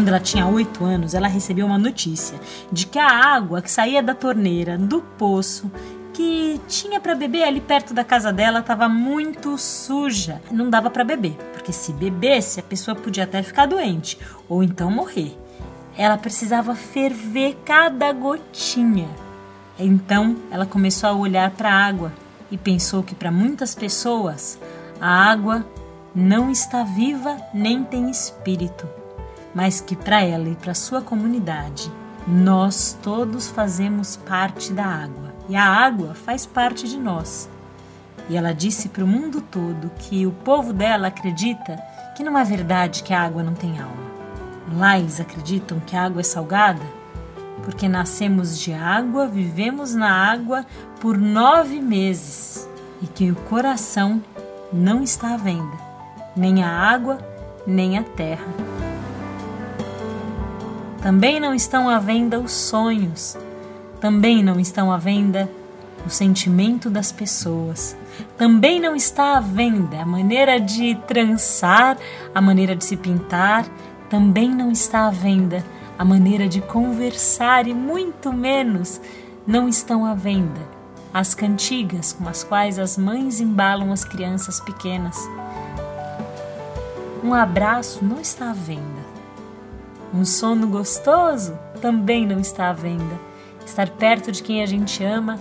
Quando 0.00 0.08
ela 0.08 0.18
tinha 0.18 0.46
8 0.46 0.82
anos, 0.82 1.12
ela 1.12 1.28
recebeu 1.28 1.66
uma 1.66 1.76
notícia 1.76 2.40
de 2.72 2.86
que 2.86 2.98
a 2.98 3.06
água 3.06 3.60
que 3.60 3.70
saía 3.70 4.02
da 4.02 4.14
torneira, 4.14 4.78
do 4.78 5.02
poço, 5.02 5.70
que 6.14 6.58
tinha 6.66 6.98
para 6.98 7.14
beber 7.14 7.42
ali 7.42 7.60
perto 7.60 7.92
da 7.92 8.02
casa 8.02 8.32
dela 8.32 8.60
estava 8.60 8.88
muito 8.88 9.58
suja. 9.58 10.40
Não 10.50 10.70
dava 10.70 10.88
para 10.88 11.04
beber, 11.04 11.36
porque 11.52 11.70
se 11.70 11.92
bebesse 11.92 12.58
a 12.58 12.62
pessoa 12.62 12.94
podia 12.94 13.24
até 13.24 13.42
ficar 13.42 13.66
doente 13.66 14.18
ou 14.48 14.62
então 14.62 14.90
morrer. 14.90 15.38
Ela 15.98 16.16
precisava 16.16 16.74
ferver 16.74 17.58
cada 17.62 18.10
gotinha. 18.10 19.10
Então 19.78 20.34
ela 20.50 20.64
começou 20.64 21.10
a 21.10 21.12
olhar 21.12 21.50
para 21.50 21.68
a 21.70 21.86
água 21.86 22.10
e 22.50 22.56
pensou 22.56 23.02
que 23.02 23.14
para 23.14 23.30
muitas 23.30 23.74
pessoas 23.74 24.58
a 24.98 25.30
água 25.30 25.62
não 26.14 26.50
está 26.50 26.84
viva 26.84 27.36
nem 27.52 27.84
tem 27.84 28.10
espírito, 28.10 28.88
mas 29.54 29.80
que 29.80 29.96
para 29.96 30.22
ela 30.22 30.48
e 30.48 30.54
para 30.56 30.74
sua 30.74 31.00
comunidade 31.00 31.90
nós 32.26 32.96
todos 33.02 33.48
fazemos 33.48 34.16
parte 34.16 34.72
da 34.72 34.84
água 34.84 35.34
e 35.48 35.56
a 35.56 35.64
água 35.64 36.14
faz 36.14 36.46
parte 36.46 36.88
de 36.88 36.98
nós. 36.98 37.48
E 38.28 38.36
ela 38.36 38.52
disse 38.52 38.88
para 38.88 39.02
o 39.02 39.06
mundo 39.06 39.40
todo 39.40 39.90
que 39.98 40.26
o 40.26 40.30
povo 40.30 40.72
dela 40.72 41.08
acredita 41.08 41.76
que 42.16 42.22
não 42.22 42.38
é 42.38 42.44
verdade 42.44 43.02
que 43.02 43.12
a 43.12 43.22
água 43.22 43.42
não 43.42 43.54
tem 43.54 43.80
alma. 43.80 44.10
Lá 44.76 44.98
eles 44.98 45.18
acreditam 45.18 45.80
que 45.80 45.96
a 45.96 46.04
água 46.04 46.20
é 46.20 46.24
salgada 46.24 47.00
porque 47.64 47.88
nascemos 47.88 48.58
de 48.58 48.72
água, 48.72 49.26
vivemos 49.26 49.94
na 49.94 50.10
água 50.10 50.64
por 51.00 51.18
nove 51.18 51.80
meses 51.80 52.68
e 53.02 53.06
que 53.06 53.30
o 53.30 53.36
coração 53.36 54.22
não 54.72 55.02
está 55.02 55.34
à 55.34 55.36
venda, 55.36 55.76
nem 56.36 56.62
a 56.62 56.68
água, 56.68 57.18
nem 57.66 57.98
a 57.98 58.02
terra. 58.02 58.69
Também 61.02 61.40
não 61.40 61.54
estão 61.54 61.88
à 61.88 61.98
venda 61.98 62.38
os 62.38 62.52
sonhos, 62.52 63.36
também 64.00 64.42
não 64.42 64.60
estão 64.60 64.92
à 64.92 64.98
venda 64.98 65.50
o 66.06 66.10
sentimento 66.10 66.90
das 66.90 67.10
pessoas. 67.10 67.96
Também 68.36 68.80
não 68.80 68.94
está 68.94 69.38
à 69.38 69.40
venda 69.40 70.02
a 70.02 70.06
maneira 70.06 70.60
de 70.60 70.94
trançar, 71.06 71.96
a 72.34 72.40
maneira 72.40 72.76
de 72.76 72.84
se 72.84 72.96
pintar, 72.96 73.64
também 74.10 74.50
não 74.50 74.70
está 74.70 75.06
à 75.06 75.10
venda 75.10 75.64
a 75.98 76.04
maneira 76.04 76.48
de 76.48 76.60
conversar 76.60 77.66
e 77.66 77.74
muito 77.74 78.32
menos 78.32 79.00
não 79.46 79.68
estão 79.68 80.04
à 80.04 80.14
venda 80.14 80.60
as 81.12 81.34
cantigas 81.34 82.12
com 82.12 82.28
as 82.28 82.44
quais 82.44 82.78
as 82.78 82.96
mães 82.96 83.40
embalam 83.40 83.92
as 83.92 84.04
crianças 84.04 84.60
pequenas. 84.60 85.16
Um 87.22 87.34
abraço 87.34 88.04
não 88.04 88.20
está 88.20 88.50
à 88.50 88.52
venda. 88.52 88.99
Um 90.12 90.24
sono 90.24 90.66
gostoso 90.66 91.56
também 91.80 92.26
não 92.26 92.40
está 92.40 92.68
à 92.68 92.72
venda. 92.72 93.20
Estar 93.64 93.88
perto 93.90 94.32
de 94.32 94.42
quem 94.42 94.62
a 94.62 94.66
gente 94.66 95.04
ama 95.04 95.38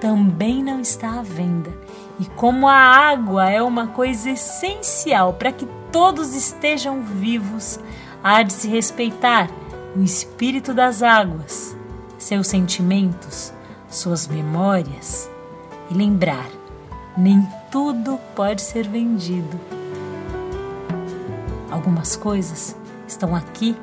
também 0.00 0.62
não 0.62 0.80
está 0.80 1.18
à 1.18 1.22
venda. 1.22 1.72
E 2.20 2.26
como 2.26 2.68
a 2.68 2.74
água 2.74 3.50
é 3.50 3.60
uma 3.62 3.88
coisa 3.88 4.30
essencial 4.30 5.32
para 5.32 5.50
que 5.50 5.66
todos 5.90 6.34
estejam 6.34 7.02
vivos, 7.02 7.80
há 8.22 8.42
de 8.42 8.52
se 8.52 8.68
respeitar 8.68 9.50
o 9.96 10.02
espírito 10.02 10.72
das 10.72 11.02
águas, 11.02 11.76
seus 12.16 12.46
sentimentos, 12.46 13.52
suas 13.88 14.26
memórias 14.28 15.28
e 15.90 15.94
lembrar: 15.94 16.48
nem 17.16 17.46
tudo 17.70 18.18
pode 18.34 18.62
ser 18.62 18.88
vendido. 18.88 19.60
Algumas 21.70 22.16
coisas 22.16 22.76
estão 23.06 23.34
aqui 23.34 23.76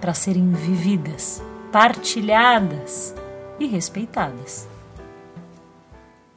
para 0.00 0.14
serem 0.14 0.52
vividas, 0.52 1.42
partilhadas 1.72 3.14
e 3.58 3.66
respeitadas. 3.66 4.68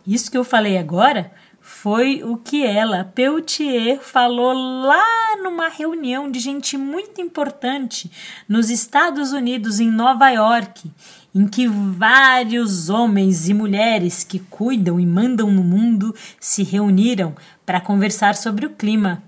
Isso 0.05 0.31
que 0.31 0.37
eu 0.37 0.43
falei 0.43 0.77
agora 0.77 1.31
foi 1.59 2.23
o 2.23 2.37
que 2.37 2.65
ela, 2.65 3.03
Peltier, 3.03 3.99
falou 4.01 4.51
lá 4.51 5.37
numa 5.43 5.69
reunião 5.69 6.29
de 6.29 6.39
gente 6.39 6.75
muito 6.75 7.21
importante 7.21 8.11
nos 8.49 8.71
Estados 8.71 9.31
Unidos, 9.31 9.79
em 9.79 9.91
Nova 9.91 10.29
York, 10.31 10.91
em 11.33 11.47
que 11.47 11.67
vários 11.67 12.89
homens 12.89 13.47
e 13.47 13.53
mulheres 13.53 14.23
que 14.23 14.39
cuidam 14.39 14.99
e 14.99 15.05
mandam 15.05 15.51
no 15.51 15.63
mundo 15.63 16.15
se 16.39 16.63
reuniram 16.63 17.35
para 17.63 17.79
conversar 17.79 18.35
sobre 18.35 18.65
o 18.65 18.71
clima. 18.71 19.23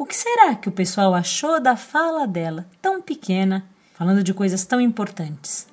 O 0.00 0.06
que 0.06 0.16
será 0.16 0.54
que 0.54 0.66
o 0.66 0.72
pessoal 0.72 1.12
achou 1.12 1.60
da 1.60 1.76
fala 1.76 2.26
dela, 2.26 2.66
tão 2.80 3.02
pequena, 3.02 3.66
falando 3.92 4.24
de 4.24 4.32
coisas 4.32 4.64
tão 4.64 4.80
importantes? 4.80 5.68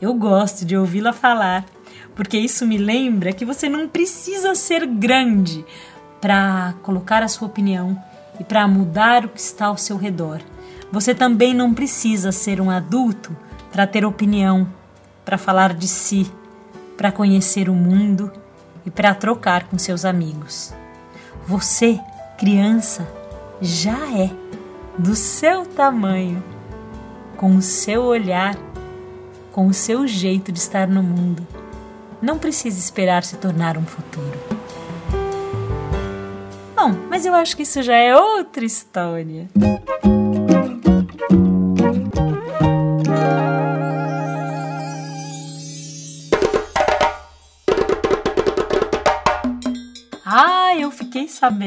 Eu 0.00 0.14
gosto 0.14 0.64
de 0.64 0.74
ouvi-la 0.74 1.12
falar 1.12 1.66
porque 2.16 2.38
isso 2.38 2.66
me 2.66 2.78
lembra 2.78 3.34
que 3.34 3.44
você 3.44 3.68
não 3.68 3.86
precisa 3.86 4.54
ser 4.54 4.86
grande 4.86 5.62
para 6.22 6.72
colocar 6.82 7.22
a 7.22 7.28
sua 7.28 7.48
opinião 7.48 8.02
e 8.40 8.44
para 8.44 8.66
mudar 8.66 9.26
o 9.26 9.28
que 9.28 9.40
está 9.40 9.66
ao 9.66 9.76
seu 9.76 9.98
redor. 9.98 10.40
Você 10.90 11.14
também 11.14 11.52
não 11.52 11.74
precisa 11.74 12.32
ser 12.32 12.62
um 12.62 12.70
adulto 12.70 13.36
para 13.70 13.86
ter 13.86 14.06
opinião, 14.06 14.66
para 15.22 15.36
falar 15.36 15.74
de 15.74 15.86
si, 15.86 16.32
para 16.96 17.12
conhecer 17.12 17.68
o 17.68 17.74
mundo 17.74 18.32
e 18.86 18.90
para 18.90 19.14
trocar 19.14 19.64
com 19.64 19.76
seus 19.76 20.06
amigos. 20.06 20.72
Você, 21.46 22.00
criança, 22.38 23.17
já 23.60 24.12
é 24.16 24.30
do 24.98 25.14
seu 25.14 25.64
tamanho, 25.64 26.42
com 27.36 27.56
o 27.56 27.62
seu 27.62 28.02
olhar, 28.02 28.56
com 29.52 29.66
o 29.66 29.74
seu 29.74 30.06
jeito 30.06 30.50
de 30.50 30.58
estar 30.58 30.88
no 30.88 31.02
mundo 31.02 31.46
não 32.20 32.38
precisa 32.38 32.78
esperar 32.78 33.24
se 33.24 33.36
tornar 33.36 33.76
um 33.76 33.84
futuro. 33.84 34.38
Bom, 36.74 36.94
mas 37.08 37.24
eu 37.26 37.34
acho 37.34 37.56
que 37.56 37.62
isso 37.62 37.82
já 37.82 37.96
é 37.96 38.16
outra 38.16 38.64
história. 38.64 39.48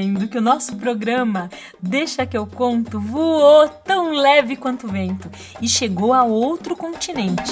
Sabendo 0.01 0.27
que 0.27 0.37
o 0.37 0.41
nosso 0.41 0.75
programa 0.77 1.49
Deixa 1.79 2.25
que 2.25 2.37
eu 2.37 2.47
conto 2.47 2.99
voou 2.99 3.69
tão 3.69 4.13
leve 4.13 4.55
quanto 4.55 4.87
o 4.87 4.89
vento 4.89 5.29
e 5.61 5.67
chegou 5.67 6.11
a 6.11 6.23
outro 6.23 6.75
continente 6.75 7.51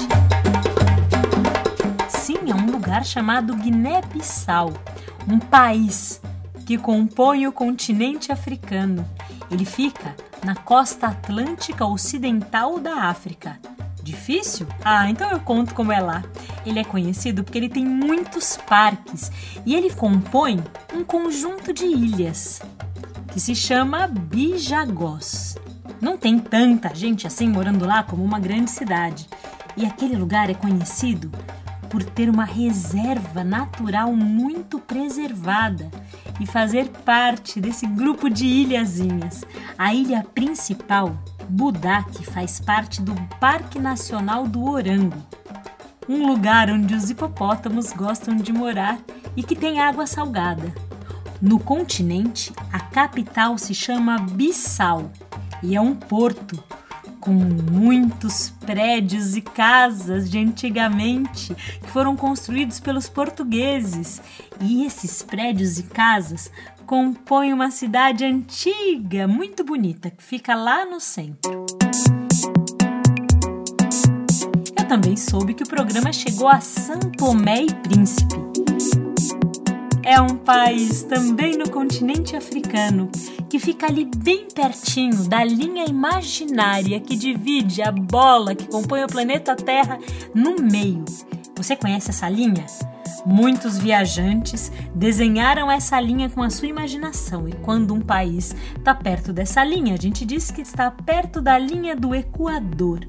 sim 2.08 2.50
a 2.50 2.56
um 2.56 2.70
lugar 2.70 3.04
chamado 3.04 3.54
Guiné-Bissau, 3.54 4.72
um 5.28 5.38
país 5.38 6.20
que 6.66 6.76
compõe 6.76 7.46
o 7.46 7.52
continente 7.52 8.30
africano. 8.30 9.08
Ele 9.50 9.64
fica 9.64 10.14
na 10.44 10.54
costa 10.54 11.06
atlântica 11.06 11.86
ocidental 11.86 12.78
da 12.78 13.04
África. 13.04 13.58
Difícil? 14.10 14.66
Ah, 14.84 15.08
então 15.08 15.30
eu 15.30 15.38
conto 15.38 15.72
como 15.72 15.92
é 15.92 16.00
lá. 16.00 16.24
Ele 16.66 16.80
é 16.80 16.84
conhecido 16.84 17.44
porque 17.44 17.56
ele 17.56 17.68
tem 17.68 17.84
muitos 17.84 18.56
parques 18.56 19.30
e 19.64 19.74
ele 19.74 19.88
compõe 19.90 20.60
um 20.92 21.04
conjunto 21.04 21.72
de 21.72 21.84
ilhas 21.84 22.60
que 23.32 23.38
se 23.38 23.54
chama 23.54 24.08
Bijagós. 24.08 25.56
Não 26.00 26.18
tem 26.18 26.40
tanta 26.40 26.92
gente 26.92 27.24
assim 27.24 27.48
morando 27.48 27.86
lá 27.86 28.02
como 28.02 28.24
uma 28.24 28.40
grande 28.40 28.70
cidade. 28.70 29.28
E 29.76 29.86
aquele 29.86 30.16
lugar 30.16 30.50
é 30.50 30.54
conhecido 30.54 31.30
por 31.88 32.02
ter 32.02 32.28
uma 32.28 32.44
reserva 32.44 33.44
natural 33.44 34.12
muito 34.12 34.80
preservada 34.80 35.88
e 36.40 36.46
fazer 36.46 36.88
parte 37.04 37.60
desse 37.60 37.86
grupo 37.86 38.28
de 38.28 38.44
ilhazinhas. 38.44 39.44
A 39.78 39.94
ilha 39.94 40.24
principal, 40.34 41.16
Budak, 41.48 42.24
faz 42.26 42.60
parte 42.60 43.00
do 43.02 43.14
Parque 43.38 43.78
Nacional 43.78 44.46
do 44.46 44.64
Orango, 44.64 45.16
um 46.08 46.26
lugar 46.26 46.70
onde 46.70 46.94
os 46.94 47.10
hipopótamos 47.10 47.92
gostam 47.92 48.36
de 48.36 48.52
morar 48.52 48.98
e 49.36 49.42
que 49.42 49.56
tem 49.56 49.80
água 49.80 50.06
salgada. 50.06 50.72
No 51.40 51.58
continente, 51.58 52.52
a 52.72 52.78
capital 52.78 53.56
se 53.56 53.74
chama 53.74 54.18
Bissau 54.18 55.10
e 55.62 55.74
é 55.74 55.80
um 55.80 55.94
porto 55.94 56.62
com 57.20 57.32
muitos 57.32 58.50
prédios 58.64 59.36
e 59.36 59.42
casas 59.42 60.30
de 60.30 60.38
antigamente 60.38 61.54
que 61.54 61.90
foram 61.90 62.16
construídos 62.16 62.80
pelos 62.80 63.08
portugueses. 63.08 64.22
E 64.60 64.84
esses 64.84 65.22
prédios 65.22 65.78
e 65.78 65.82
casas 65.82 66.50
compõem 66.90 67.52
uma 67.52 67.70
cidade 67.70 68.24
antiga, 68.24 69.28
muito 69.28 69.62
bonita, 69.62 70.10
que 70.10 70.24
fica 70.24 70.56
lá 70.56 70.84
no 70.84 70.98
centro. 70.98 71.64
Eu 74.76 74.88
também 74.88 75.16
soube 75.16 75.54
que 75.54 75.62
o 75.62 75.68
programa 75.68 76.12
chegou 76.12 76.48
a 76.48 76.60
São 76.60 76.98
Tomé 76.98 77.62
e 77.62 77.72
Príncipe 77.72 78.34
é 80.02 80.20
um 80.20 80.34
país 80.38 81.04
também 81.04 81.56
no 81.56 81.70
continente 81.70 82.34
africano 82.34 83.08
que 83.48 83.60
fica 83.60 83.86
ali 83.86 84.10
bem 84.16 84.48
pertinho 84.52 85.28
da 85.28 85.44
linha 85.44 85.84
imaginária 85.84 86.98
que 86.98 87.14
divide 87.14 87.82
a 87.82 87.92
bola 87.92 88.56
que 88.56 88.66
compõe 88.66 89.04
o 89.04 89.06
planeta 89.06 89.54
Terra 89.54 90.00
no 90.34 90.56
meio. 90.56 91.04
Você 91.54 91.76
conhece 91.76 92.10
essa 92.10 92.28
linha? 92.28 92.66
Muitos 93.26 93.78
viajantes 93.78 94.72
desenharam 94.94 95.70
essa 95.70 96.00
linha 96.00 96.30
com 96.30 96.42
a 96.42 96.50
sua 96.50 96.68
imaginação, 96.68 97.48
e 97.48 97.52
quando 97.52 97.94
um 97.94 98.00
país 98.00 98.54
está 98.76 98.94
perto 98.94 99.32
dessa 99.32 99.62
linha, 99.62 99.94
a 99.94 99.98
gente 99.98 100.24
diz 100.24 100.50
que 100.50 100.62
está 100.62 100.90
perto 100.90 101.40
da 101.40 101.58
linha 101.58 101.94
do 101.94 102.14
Equador. 102.14 103.00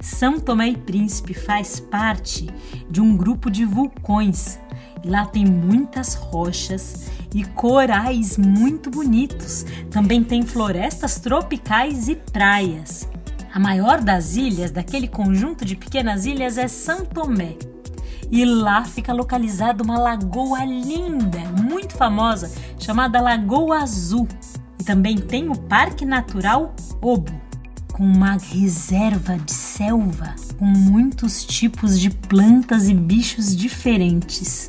São 0.00 0.38
Tomé 0.38 0.68
e 0.68 0.76
Príncipe 0.76 1.32
faz 1.32 1.80
parte 1.80 2.50
de 2.90 3.00
um 3.00 3.16
grupo 3.16 3.50
de 3.50 3.64
vulcões 3.64 4.58
Lá 5.04 5.26
tem 5.26 5.44
muitas 5.44 6.14
rochas 6.14 7.10
e 7.34 7.44
corais 7.44 8.38
muito 8.38 8.90
bonitos. 8.90 9.66
Também 9.90 10.24
tem 10.24 10.42
florestas 10.42 11.18
tropicais 11.18 12.08
e 12.08 12.16
praias. 12.16 13.06
A 13.52 13.60
maior 13.60 14.00
das 14.00 14.34
ilhas, 14.34 14.70
daquele 14.70 15.06
conjunto 15.06 15.64
de 15.64 15.76
pequenas 15.76 16.24
ilhas, 16.24 16.56
é 16.56 16.66
São 16.66 17.04
Tomé. 17.04 17.56
E 18.34 18.44
lá 18.44 18.84
fica 18.84 19.12
localizada 19.12 19.84
uma 19.84 19.96
lagoa 19.96 20.64
linda, 20.64 21.38
muito 21.62 21.94
famosa, 21.94 22.50
chamada 22.80 23.20
Lagoa 23.20 23.78
Azul. 23.78 24.26
E 24.76 24.82
também 24.82 25.16
tem 25.16 25.48
o 25.48 25.56
Parque 25.56 26.04
Natural 26.04 26.74
Obo, 27.00 27.30
com 27.92 28.02
uma 28.02 28.32
reserva 28.32 29.38
de 29.38 29.52
selva 29.52 30.34
com 30.58 30.64
muitos 30.64 31.44
tipos 31.44 31.96
de 32.00 32.10
plantas 32.10 32.88
e 32.88 32.94
bichos 32.94 33.54
diferentes. 33.54 34.68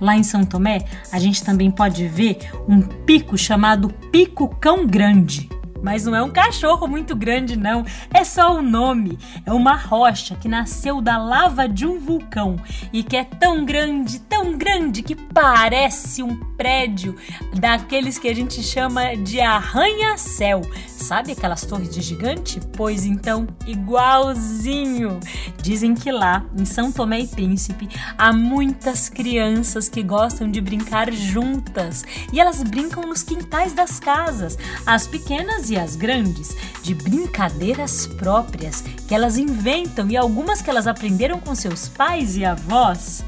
Lá 0.00 0.16
em 0.16 0.24
São 0.24 0.44
Tomé, 0.44 0.84
a 1.12 1.20
gente 1.20 1.44
também 1.44 1.70
pode 1.70 2.08
ver 2.08 2.50
um 2.68 2.80
pico 2.80 3.38
chamado 3.38 3.88
Pico 4.10 4.48
Cão 4.56 4.84
Grande. 4.84 5.48
Mas 5.86 6.04
não 6.04 6.16
é 6.16 6.20
um 6.20 6.30
cachorro 6.30 6.88
muito 6.88 7.14
grande, 7.14 7.56
não. 7.56 7.84
É 8.12 8.24
só 8.24 8.56
o 8.56 8.60
nome. 8.60 9.16
É 9.46 9.52
uma 9.52 9.76
rocha 9.76 10.34
que 10.34 10.48
nasceu 10.48 11.00
da 11.00 11.16
lava 11.16 11.68
de 11.68 11.86
um 11.86 12.00
vulcão 12.00 12.56
e 12.92 13.04
que 13.04 13.16
é 13.16 13.22
tão 13.22 13.64
grande, 13.64 14.18
tão 14.18 14.58
grande 14.58 15.00
que 15.00 15.14
parece 15.14 16.24
um 16.24 16.34
prédio 16.56 17.14
daqueles 17.54 18.18
que 18.18 18.26
a 18.26 18.34
gente 18.34 18.64
chama 18.64 19.16
de 19.16 19.40
arranha-céu. 19.40 20.62
Sabe 20.88 21.30
aquelas 21.30 21.64
torres 21.64 21.94
de 21.94 22.00
gigante? 22.00 22.58
Pois 22.76 23.04
então, 23.04 23.46
igualzinho. 23.64 25.20
Dizem 25.62 25.94
que 25.94 26.10
lá, 26.10 26.44
em 26.58 26.64
São 26.64 26.90
Tomé 26.90 27.20
e 27.20 27.28
Príncipe, 27.28 27.88
há 28.18 28.32
muitas 28.32 29.08
crianças 29.08 29.88
que 29.88 30.02
gostam 30.02 30.50
de 30.50 30.60
brincar 30.60 31.12
juntas 31.12 32.04
e 32.32 32.40
elas 32.40 32.60
brincam 32.64 33.04
nos 33.04 33.22
quintais 33.22 33.72
das 33.72 34.00
casas. 34.00 34.58
As 34.84 35.06
pequenas 35.06 35.70
e 35.70 35.75
as 35.78 35.96
grandes 35.96 36.56
de 36.82 36.94
brincadeiras 36.94 38.06
próprias 38.06 38.82
que 39.06 39.14
elas 39.14 39.36
inventam 39.36 40.08
e 40.08 40.16
algumas 40.16 40.62
que 40.62 40.70
elas 40.70 40.86
aprenderam 40.86 41.38
com 41.40 41.54
seus 41.54 41.88
pais 41.88 42.36
e 42.36 42.44
avós. 42.44 43.24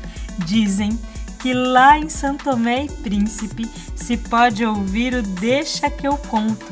Dizem 0.47 0.99
que 1.39 1.53
lá 1.53 1.99
em 1.99 2.09
São 2.09 2.37
Tomé 2.37 2.85
e 2.85 2.89
Príncipe 2.89 3.69
se 3.95 4.17
pode 4.17 4.65
ouvir 4.65 5.15
o 5.15 5.23
Deixa 5.23 5.89
que 5.91 6.07
eu 6.07 6.17
conto. 6.17 6.67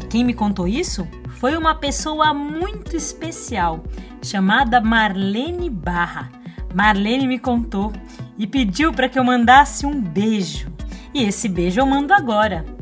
E 0.00 0.06
quem 0.06 0.24
me 0.24 0.34
contou 0.34 0.66
isso 0.66 1.06
foi 1.38 1.56
uma 1.56 1.74
pessoa 1.74 2.32
muito 2.32 2.96
especial 2.96 3.84
chamada 4.22 4.80
Marlene 4.80 5.70
Barra. 5.70 6.30
Marlene 6.74 7.26
me 7.26 7.38
contou 7.38 7.92
e 8.38 8.46
pediu 8.46 8.92
para 8.92 9.08
que 9.08 9.18
eu 9.18 9.24
mandasse 9.24 9.86
um 9.86 10.00
beijo. 10.00 10.70
E 11.14 11.22
esse 11.24 11.48
beijo 11.48 11.80
eu 11.80 11.86
mando 11.86 12.12
agora 12.12 12.75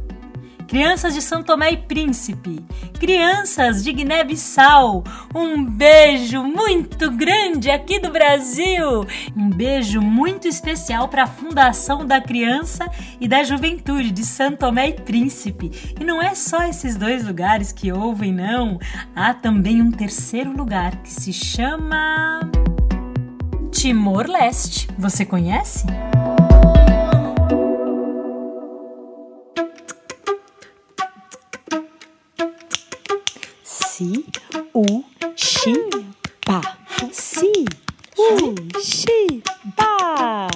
crianças 0.66 1.14
de 1.14 1.22
São 1.22 1.42
Tomé 1.42 1.72
e 1.72 1.76
Príncipe, 1.76 2.64
crianças 2.98 3.82
de 3.82 3.92
Guiné-Bissau, 3.92 5.04
um 5.34 5.64
beijo 5.64 6.42
muito 6.42 7.10
grande 7.10 7.70
aqui 7.70 7.98
do 7.98 8.10
Brasil, 8.10 9.06
um 9.36 9.50
beijo 9.50 10.00
muito 10.00 10.48
especial 10.48 11.08
para 11.08 11.24
a 11.24 11.26
Fundação 11.26 12.06
da 12.06 12.20
Criança 12.20 12.90
e 13.20 13.28
da 13.28 13.42
Juventude 13.42 14.10
de 14.10 14.24
São 14.24 14.56
Tomé 14.56 14.88
e 14.88 14.92
Príncipe. 14.94 15.70
E 16.00 16.04
não 16.04 16.20
é 16.22 16.34
só 16.34 16.62
esses 16.64 16.96
dois 16.96 17.26
lugares 17.26 17.72
que 17.72 17.92
ouvem, 17.92 18.32
não. 18.32 18.78
Há 19.14 19.34
também 19.34 19.82
um 19.82 19.90
terceiro 19.90 20.56
lugar 20.56 20.96
que 21.02 21.12
se 21.12 21.32
chama 21.32 22.40
Timor-Leste. 23.70 24.88
Você 24.98 25.24
conhece? 25.24 25.86
Si, 34.04 34.26
u, 34.74 34.84
xi, 35.34 35.72
pa. 36.44 36.60
Si, 37.10 37.64
u, 38.18 38.54
xi, 38.78 39.42
pa. 39.74 40.46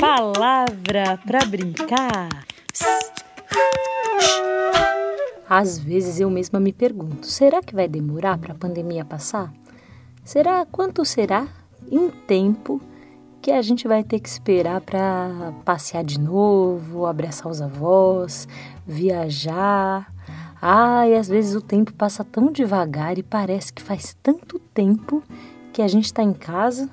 Palavra 0.00 1.16
para 1.24 1.44
brincar. 1.46 2.44
Às 5.48 5.78
vezes 5.78 6.18
eu 6.18 6.28
mesma 6.28 6.58
me 6.58 6.72
pergunto: 6.72 7.26
será 7.26 7.62
que 7.62 7.74
vai 7.74 7.86
demorar 7.86 8.36
para 8.38 8.52
a 8.52 8.58
pandemia 8.58 9.04
passar? 9.04 9.52
Será 10.24 10.66
quanto 10.66 11.04
será 11.04 11.46
em 11.88 12.10
tempo 12.10 12.80
que 13.40 13.52
a 13.52 13.62
gente 13.62 13.86
vai 13.86 14.02
ter 14.02 14.18
que 14.18 14.28
esperar 14.28 14.80
para 14.80 15.52
passear 15.64 16.02
de 16.02 16.18
novo, 16.18 17.06
abraçar 17.06 17.50
os 17.50 17.62
avós, 17.62 18.48
viajar? 18.84 20.11
Ai, 20.64 21.16
às 21.16 21.26
vezes 21.26 21.56
o 21.56 21.60
tempo 21.60 21.92
passa 21.92 22.22
tão 22.22 22.52
devagar 22.52 23.18
e 23.18 23.22
parece 23.24 23.72
que 23.72 23.82
faz 23.82 24.16
tanto 24.22 24.60
tempo 24.60 25.20
que 25.72 25.82
a 25.82 25.88
gente 25.88 26.04
está 26.04 26.22
em 26.22 26.32
casa. 26.32 26.88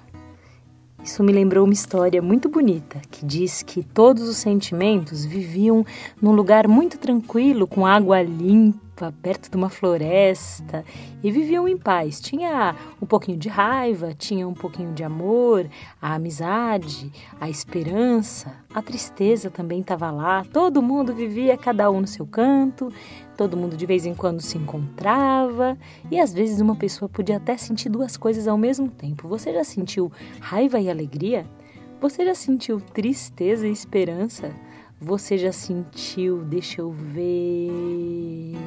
Isso 1.03 1.23
me 1.23 1.31
lembrou 1.31 1.65
uma 1.65 1.73
história 1.73 2.19
muito 2.19 2.49
bonita 2.49 2.99
que 3.11 3.23
diz 3.23 3.61
que 3.61 3.83
todos 3.83 4.27
os 4.27 4.37
sentimentos 4.37 5.23
viviam 5.23 5.85
num 6.19 6.31
lugar 6.31 6.67
muito 6.67 6.97
tranquilo, 6.97 7.67
com 7.67 7.85
água 7.85 8.23
limpa 8.23 9.13
perto 9.21 9.51
de 9.51 9.55
uma 9.55 9.69
floresta 9.69 10.83
e 11.23 11.31
viviam 11.31 11.67
em 11.67 11.77
paz. 11.77 12.19
Tinha 12.19 12.75
um 12.99 13.05
pouquinho 13.05 13.37
de 13.37 13.49
raiva, 13.49 14.15
tinha 14.17 14.47
um 14.47 14.53
pouquinho 14.53 14.93
de 14.93 15.03
amor, 15.03 15.69
a 16.01 16.15
amizade, 16.15 17.11
a 17.39 17.47
esperança, 17.47 18.51
a 18.73 18.81
tristeza 18.81 19.51
também 19.51 19.81
estava 19.81 20.09
lá. 20.09 20.43
Todo 20.51 20.81
mundo 20.81 21.13
vivia 21.13 21.55
cada 21.55 21.89
um 21.89 22.01
no 22.01 22.07
seu 22.07 22.25
canto, 22.25 22.91
todo 23.39 23.55
mundo 23.55 23.77
de 23.77 23.85
vez 23.85 24.05
em 24.05 24.13
quando 24.13 24.41
se 24.41 24.57
encontrava 24.57 25.77
e 26.11 26.19
às 26.19 26.33
vezes 26.33 26.59
uma 26.59 26.75
pessoa 26.75 27.07
podia 27.07 27.37
até 27.37 27.55
sentir 27.55 27.87
duas 27.87 28.17
coisas 28.17 28.49
ao 28.49 28.57
mesmo 28.57 28.89
tempo. 28.89 29.29
Você 29.29 29.53
já 29.53 29.63
sentiu 29.63 30.11
raiva 30.41 30.77
e 30.77 30.89
alegria? 30.89 31.45
Você 32.01 32.25
já 32.25 32.35
sentiu 32.35 32.81
tristeza 32.81 33.65
e 33.65 33.71
esperança? 33.71 34.53
Você 34.99 35.37
já 35.37 35.53
sentiu, 35.53 36.43
deixa 36.43 36.81
eu 36.81 36.91
ver, 36.91 38.57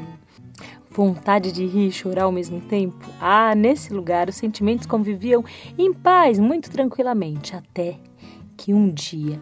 vontade 0.90 1.52
de 1.52 1.66
rir 1.66 1.88
e 1.88 1.92
chorar 1.92 2.22
ao 2.22 2.32
mesmo 2.32 2.58
tempo? 2.62 3.06
Ah, 3.20 3.54
nesse 3.54 3.92
lugar 3.92 4.30
os 4.30 4.36
sentimentos 4.36 4.86
conviviam 4.86 5.44
em 5.76 5.92
paz, 5.92 6.38
muito 6.38 6.70
tranquilamente, 6.70 7.54
até 7.54 7.98
que 8.56 8.72
um 8.72 8.88
dia 8.88 9.38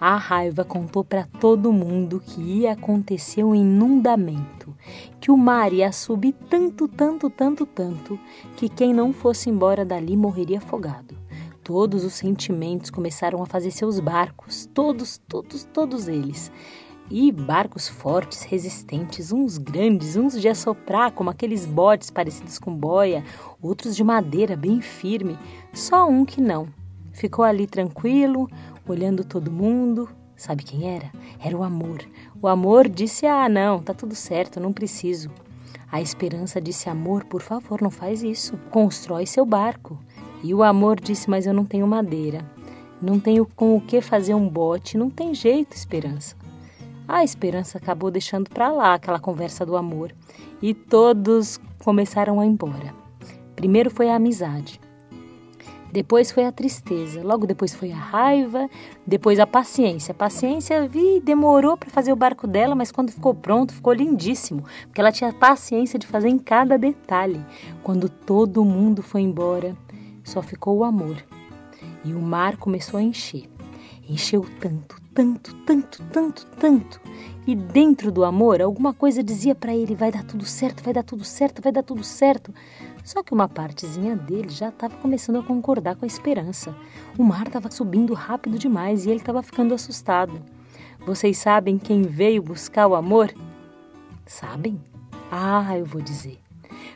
a 0.00 0.16
raiva 0.16 0.64
contou 0.64 1.02
para 1.02 1.24
todo 1.40 1.72
mundo 1.72 2.20
que 2.24 2.40
ia 2.40 2.72
acontecer 2.72 3.42
um 3.42 3.54
inundamento, 3.54 4.76
que 5.18 5.30
o 5.30 5.36
mar 5.36 5.72
ia 5.72 5.90
subir 5.90 6.34
tanto, 6.50 6.86
tanto, 6.86 7.30
tanto, 7.30 7.64
tanto, 7.64 8.18
que 8.56 8.68
quem 8.68 8.92
não 8.92 9.12
fosse 9.12 9.48
embora 9.48 9.84
dali 9.84 10.16
morreria 10.16 10.58
afogado. 10.58 11.16
todos 11.64 12.04
os 12.04 12.12
sentimentos 12.12 12.90
começaram 12.90 13.42
a 13.42 13.46
fazer 13.46 13.72
seus 13.72 13.98
barcos, 13.98 14.66
todos, 14.72 15.18
todos, 15.26 15.64
todos 15.64 16.06
eles. 16.06 16.52
E 17.10 17.32
barcos 17.32 17.88
fortes, 17.88 18.42
resistentes, 18.42 19.32
uns 19.32 19.58
grandes, 19.58 20.14
uns 20.14 20.40
de 20.40 20.48
assoprar, 20.48 21.10
como 21.10 21.30
aqueles 21.30 21.66
botes 21.66 22.08
parecidos 22.08 22.58
com 22.58 22.72
boia, 22.72 23.24
outros 23.60 23.96
de 23.96 24.04
madeira 24.04 24.56
bem 24.56 24.80
firme, 24.80 25.36
só 25.72 26.08
um 26.08 26.24
que 26.24 26.40
não. 26.40 26.68
Ficou 27.12 27.44
ali 27.44 27.66
tranquilo, 27.66 28.48
olhando 28.86 29.24
todo 29.24 29.50
mundo. 29.50 30.08
Sabe 30.36 30.62
quem 30.62 30.94
era? 30.94 31.10
Era 31.40 31.56
o 31.56 31.62
amor. 31.62 32.04
O 32.40 32.46
amor 32.46 32.88
disse: 32.88 33.26
Ah, 33.26 33.48
não, 33.48 33.80
tá 33.80 33.94
tudo 33.94 34.14
certo, 34.14 34.60
não 34.60 34.72
preciso. 34.72 35.30
A 35.90 36.00
esperança 36.00 36.60
disse: 36.60 36.88
Amor, 36.88 37.24
por 37.24 37.40
favor, 37.40 37.80
não 37.80 37.90
faz 37.90 38.22
isso. 38.22 38.58
Constrói 38.70 39.26
seu 39.26 39.46
barco. 39.46 39.98
E 40.42 40.52
o 40.52 40.62
amor 40.62 41.00
disse: 41.00 41.30
Mas 41.30 41.46
eu 41.46 41.54
não 41.54 41.64
tenho 41.64 41.86
madeira. 41.86 42.44
Não 43.00 43.18
tenho 43.18 43.46
com 43.46 43.76
o 43.76 43.80
que 43.80 44.00
fazer 44.00 44.34
um 44.34 44.48
bote. 44.48 44.98
Não 44.98 45.08
tem 45.10 45.34
jeito, 45.34 45.74
esperança. 45.74 46.36
A 47.08 47.22
esperança 47.22 47.78
acabou 47.78 48.10
deixando 48.10 48.50
para 48.50 48.68
lá 48.68 48.94
aquela 48.94 49.20
conversa 49.20 49.64
do 49.64 49.76
amor 49.76 50.12
e 50.60 50.74
todos 50.74 51.60
começaram 51.84 52.40
a 52.40 52.46
ir 52.46 52.48
embora. 52.48 52.92
Primeiro 53.54 53.90
foi 53.90 54.10
a 54.10 54.16
amizade, 54.16 54.80
depois 55.96 56.30
foi 56.30 56.44
a 56.44 56.52
tristeza, 56.52 57.22
logo 57.22 57.46
depois 57.46 57.74
foi 57.74 57.90
a 57.90 57.96
raiva, 57.96 58.68
depois 59.06 59.40
a 59.40 59.46
paciência. 59.46 60.12
A 60.12 60.14
paciência 60.14 60.86
vi 60.86 61.20
demorou 61.20 61.74
para 61.74 61.88
fazer 61.88 62.12
o 62.12 62.16
barco 62.16 62.46
dela, 62.46 62.74
mas 62.74 62.92
quando 62.92 63.10
ficou 63.10 63.34
pronto 63.34 63.72
ficou 63.72 63.94
lindíssimo, 63.94 64.62
porque 64.82 65.00
ela 65.00 65.10
tinha 65.10 65.32
paciência 65.32 65.98
de 65.98 66.06
fazer 66.06 66.28
em 66.28 66.38
cada 66.38 66.76
detalhe. 66.76 67.42
Quando 67.82 68.10
todo 68.10 68.62
mundo 68.62 69.02
foi 69.02 69.22
embora, 69.22 69.74
só 70.22 70.42
ficou 70.42 70.76
o 70.76 70.84
amor. 70.84 71.16
E 72.04 72.12
o 72.12 72.20
mar 72.20 72.58
começou 72.58 73.00
a 73.00 73.02
encher. 73.02 73.48
Encheu 74.06 74.44
tanto, 74.60 75.00
tanto, 75.14 75.54
tanto, 75.64 76.02
tanto, 76.12 76.46
tanto. 76.60 77.00
E 77.46 77.54
dentro 77.54 78.12
do 78.12 78.22
amor, 78.22 78.60
alguma 78.60 78.92
coisa 78.92 79.22
dizia 79.22 79.54
para 79.54 79.74
ele: 79.74 79.94
vai 79.94 80.12
dar 80.12 80.24
tudo 80.24 80.44
certo, 80.44 80.84
vai 80.84 80.92
dar 80.92 81.04
tudo 81.04 81.24
certo, 81.24 81.62
vai 81.62 81.72
dar 81.72 81.82
tudo 81.82 82.04
certo. 82.04 82.52
Só 83.06 83.22
que 83.22 83.32
uma 83.32 83.48
partezinha 83.48 84.16
dele 84.16 84.48
já 84.48 84.68
estava 84.68 84.96
começando 84.96 85.38
a 85.38 85.42
concordar 85.44 85.94
com 85.94 86.04
a 86.04 86.08
esperança. 86.08 86.74
O 87.16 87.22
mar 87.22 87.46
estava 87.46 87.70
subindo 87.70 88.12
rápido 88.14 88.58
demais 88.58 89.06
e 89.06 89.10
ele 89.10 89.20
estava 89.20 89.44
ficando 89.44 89.72
assustado. 89.72 90.42
Vocês 91.06 91.38
sabem 91.38 91.78
quem 91.78 92.02
veio 92.02 92.42
buscar 92.42 92.88
o 92.88 92.96
amor? 92.96 93.32
Sabem? 94.26 94.80
Ah, 95.30 95.78
eu 95.78 95.86
vou 95.86 96.02
dizer. 96.02 96.40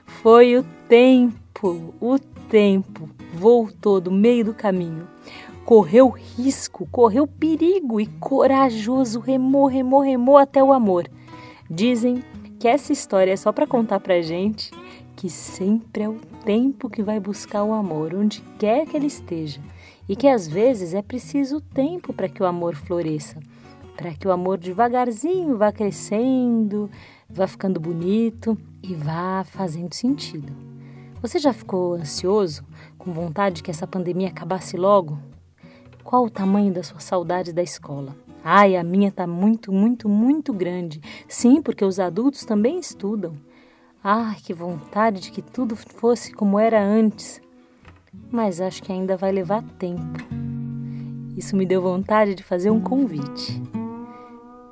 Foi 0.05 0.57
o 0.57 0.65
tempo, 0.89 1.95
o 2.01 2.19
tempo 2.19 3.09
voltou 3.33 4.01
do 4.01 4.11
meio 4.11 4.47
do 4.47 4.53
caminho 4.53 5.07
correu 5.65 6.09
risco, 6.09 6.89
correu 6.91 7.29
perigo 7.29 8.01
e 8.01 8.07
corajoso 8.07 9.21
remou, 9.21 9.67
remou, 9.67 10.01
remou 10.01 10.37
até 10.37 10.61
o 10.61 10.73
amor. 10.73 11.09
Dizem 11.71 12.25
que 12.59 12.67
essa 12.67 12.93
história 12.93 13.31
é 13.31 13.37
só 13.37 13.53
para 13.53 13.69
contar 13.69 14.01
pra 14.01 14.21
gente 14.21 14.73
que 15.21 15.29
sempre 15.29 16.05
é 16.05 16.09
o 16.09 16.19
tempo 16.47 16.89
que 16.89 17.03
vai 17.03 17.21
buscar 17.21 17.63
o 17.63 17.75
amor, 17.75 18.15
onde 18.15 18.41
quer 18.59 18.87
que 18.87 18.97
ele 18.97 19.07
esteja, 19.07 19.61
e 20.09 20.17
que 20.17 20.27
às 20.27 20.49
vezes 20.49 20.95
é 20.95 21.03
preciso 21.03 21.61
tempo 21.61 22.11
para 22.11 22.27
que 22.27 22.43
o 22.43 22.47
amor 22.47 22.75
floresça, 22.75 23.39
para 23.99 24.15
que 24.15 24.27
o 24.27 24.33
amor 24.33 24.57
devagarzinho 24.57 25.59
vá 25.59 25.71
crescendo, 25.71 26.89
vá 27.29 27.47
ficando 27.47 27.79
bonito 27.79 28.57
e 28.83 28.95
vá 28.95 29.45
fazendo 29.45 29.95
sentido. 29.95 30.55
Você 31.21 31.39
já 31.39 31.53
ficou 31.53 31.97
ansioso, 31.97 32.65
com 32.97 33.13
vontade 33.13 33.63
que 33.63 33.71
essa 33.71 33.87
pandemia 33.87 34.29
acabasse 34.29 34.75
logo? 34.79 35.19
Qual 36.03 36.25
o 36.25 36.31
tamanho 36.31 36.73
da 36.73 36.83
sua 36.83 36.99
saudade 36.99 37.53
da 37.53 37.63
escola? 37.63 38.17
Ai, 38.43 38.75
a 38.75 38.83
minha 38.83 39.13
tá 39.13 39.27
muito, 39.27 39.71
muito, 39.71 40.09
muito 40.09 40.51
grande. 40.51 40.99
Sim, 41.29 41.61
porque 41.61 41.85
os 41.85 42.01
adultos 42.01 42.47
também 42.47 42.79
estudam. 42.79 43.35
Ai, 44.03 44.37
que 44.43 44.55
vontade 44.55 45.21
de 45.21 45.31
que 45.31 45.43
tudo 45.43 45.77
fosse 45.77 46.33
como 46.33 46.59
era 46.59 46.83
antes. 46.83 47.39
Mas 48.31 48.59
acho 48.59 48.83
que 48.83 48.91
ainda 48.91 49.15
vai 49.15 49.31
levar 49.31 49.63
tempo. 49.79 50.19
Isso 51.37 51.55
me 51.55 51.67
deu 51.67 51.83
vontade 51.83 52.35
de 52.35 52.43
fazer 52.43 52.71
um 52.71 52.81
convite. 52.81 53.61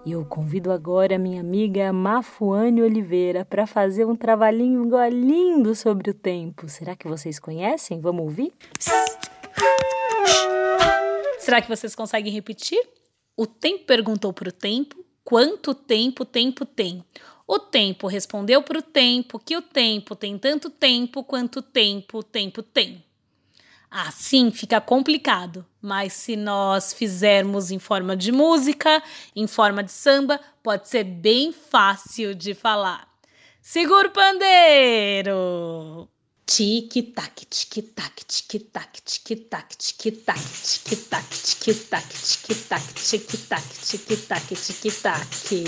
E 0.07 0.13
eu 0.13 0.25
convido 0.25 0.73
agora 0.73 1.17
a 1.17 1.19
minha 1.19 1.43
amiga 1.43 1.93
Mafuane 1.93 2.81
Oliveira 2.81 3.45
para 3.45 3.67
fazer 3.67 4.07
um 4.07 4.17
trabalhinho 4.17 4.89
lindo 5.11 5.75
sobre 5.75 6.11
o 6.11 6.15
tempo. 6.15 6.67
Será 6.67 6.97
que 6.97 7.07
vocês 7.07 7.39
conhecem? 7.39 8.01
Vamos 8.01 8.23
ouvir? 8.23 8.51
Será 11.39 11.61
que 11.61 11.69
vocês 11.69 11.95
conseguem 11.95 12.33
repetir? 12.33 12.83
O 13.37 13.47
tempo 13.47 13.85
perguntou 13.85 14.33
para 14.33 14.49
o 14.49 14.53
tempo 14.53 14.97
quanto 15.23 15.75
tempo 15.75 16.23
o 16.23 16.27
tempo 16.27 16.65
tem. 16.65 17.05
O 17.51 17.59
tempo 17.59 18.07
respondeu 18.07 18.63
para 18.63 18.79
o 18.79 18.83
tempo 18.83 19.39
que 19.39 19.57
o 19.57 19.63
tempo 19.63 20.15
tem 20.15 20.37
tanto 20.37 20.69
tempo 20.69 21.25
quanto 21.25 21.63
tempo 21.63 22.19
o 22.19 22.23
tempo 22.23 22.63
tem. 22.63 23.03
Assim 23.91 24.51
fica 24.51 24.83
complicado, 24.83 25.65
mas 25.81 26.13
se 26.13 26.37
nós 26.37 26.93
fizermos 26.93 27.71
em 27.71 27.79
forma 27.79 28.15
de 28.15 28.31
música, 28.31 29.03
em 29.35 29.47
forma 29.47 29.83
de 29.83 29.91
samba, 29.91 30.39
pode 30.63 30.91
ser 30.91 31.05
bem 31.05 31.51
fácil 31.51 32.35
de 32.35 32.53
falar. 32.53 33.09
Segura 33.63 34.09
o 34.09 34.13
pandeiro! 34.13 36.07
Tic-tac, 36.49 37.45
tic-tac, 37.51 38.25
tic-tac, 38.27 39.01
tic-tac, 39.05 39.69
tic-tac, 39.77 39.77
tic-tac, 39.77 40.41
tic-tac, 40.81 42.09
tic-tac, 42.41 42.85
tic-tac, 43.05 43.63
tic-tac, 43.85 44.57
tic-tac. 44.57 45.65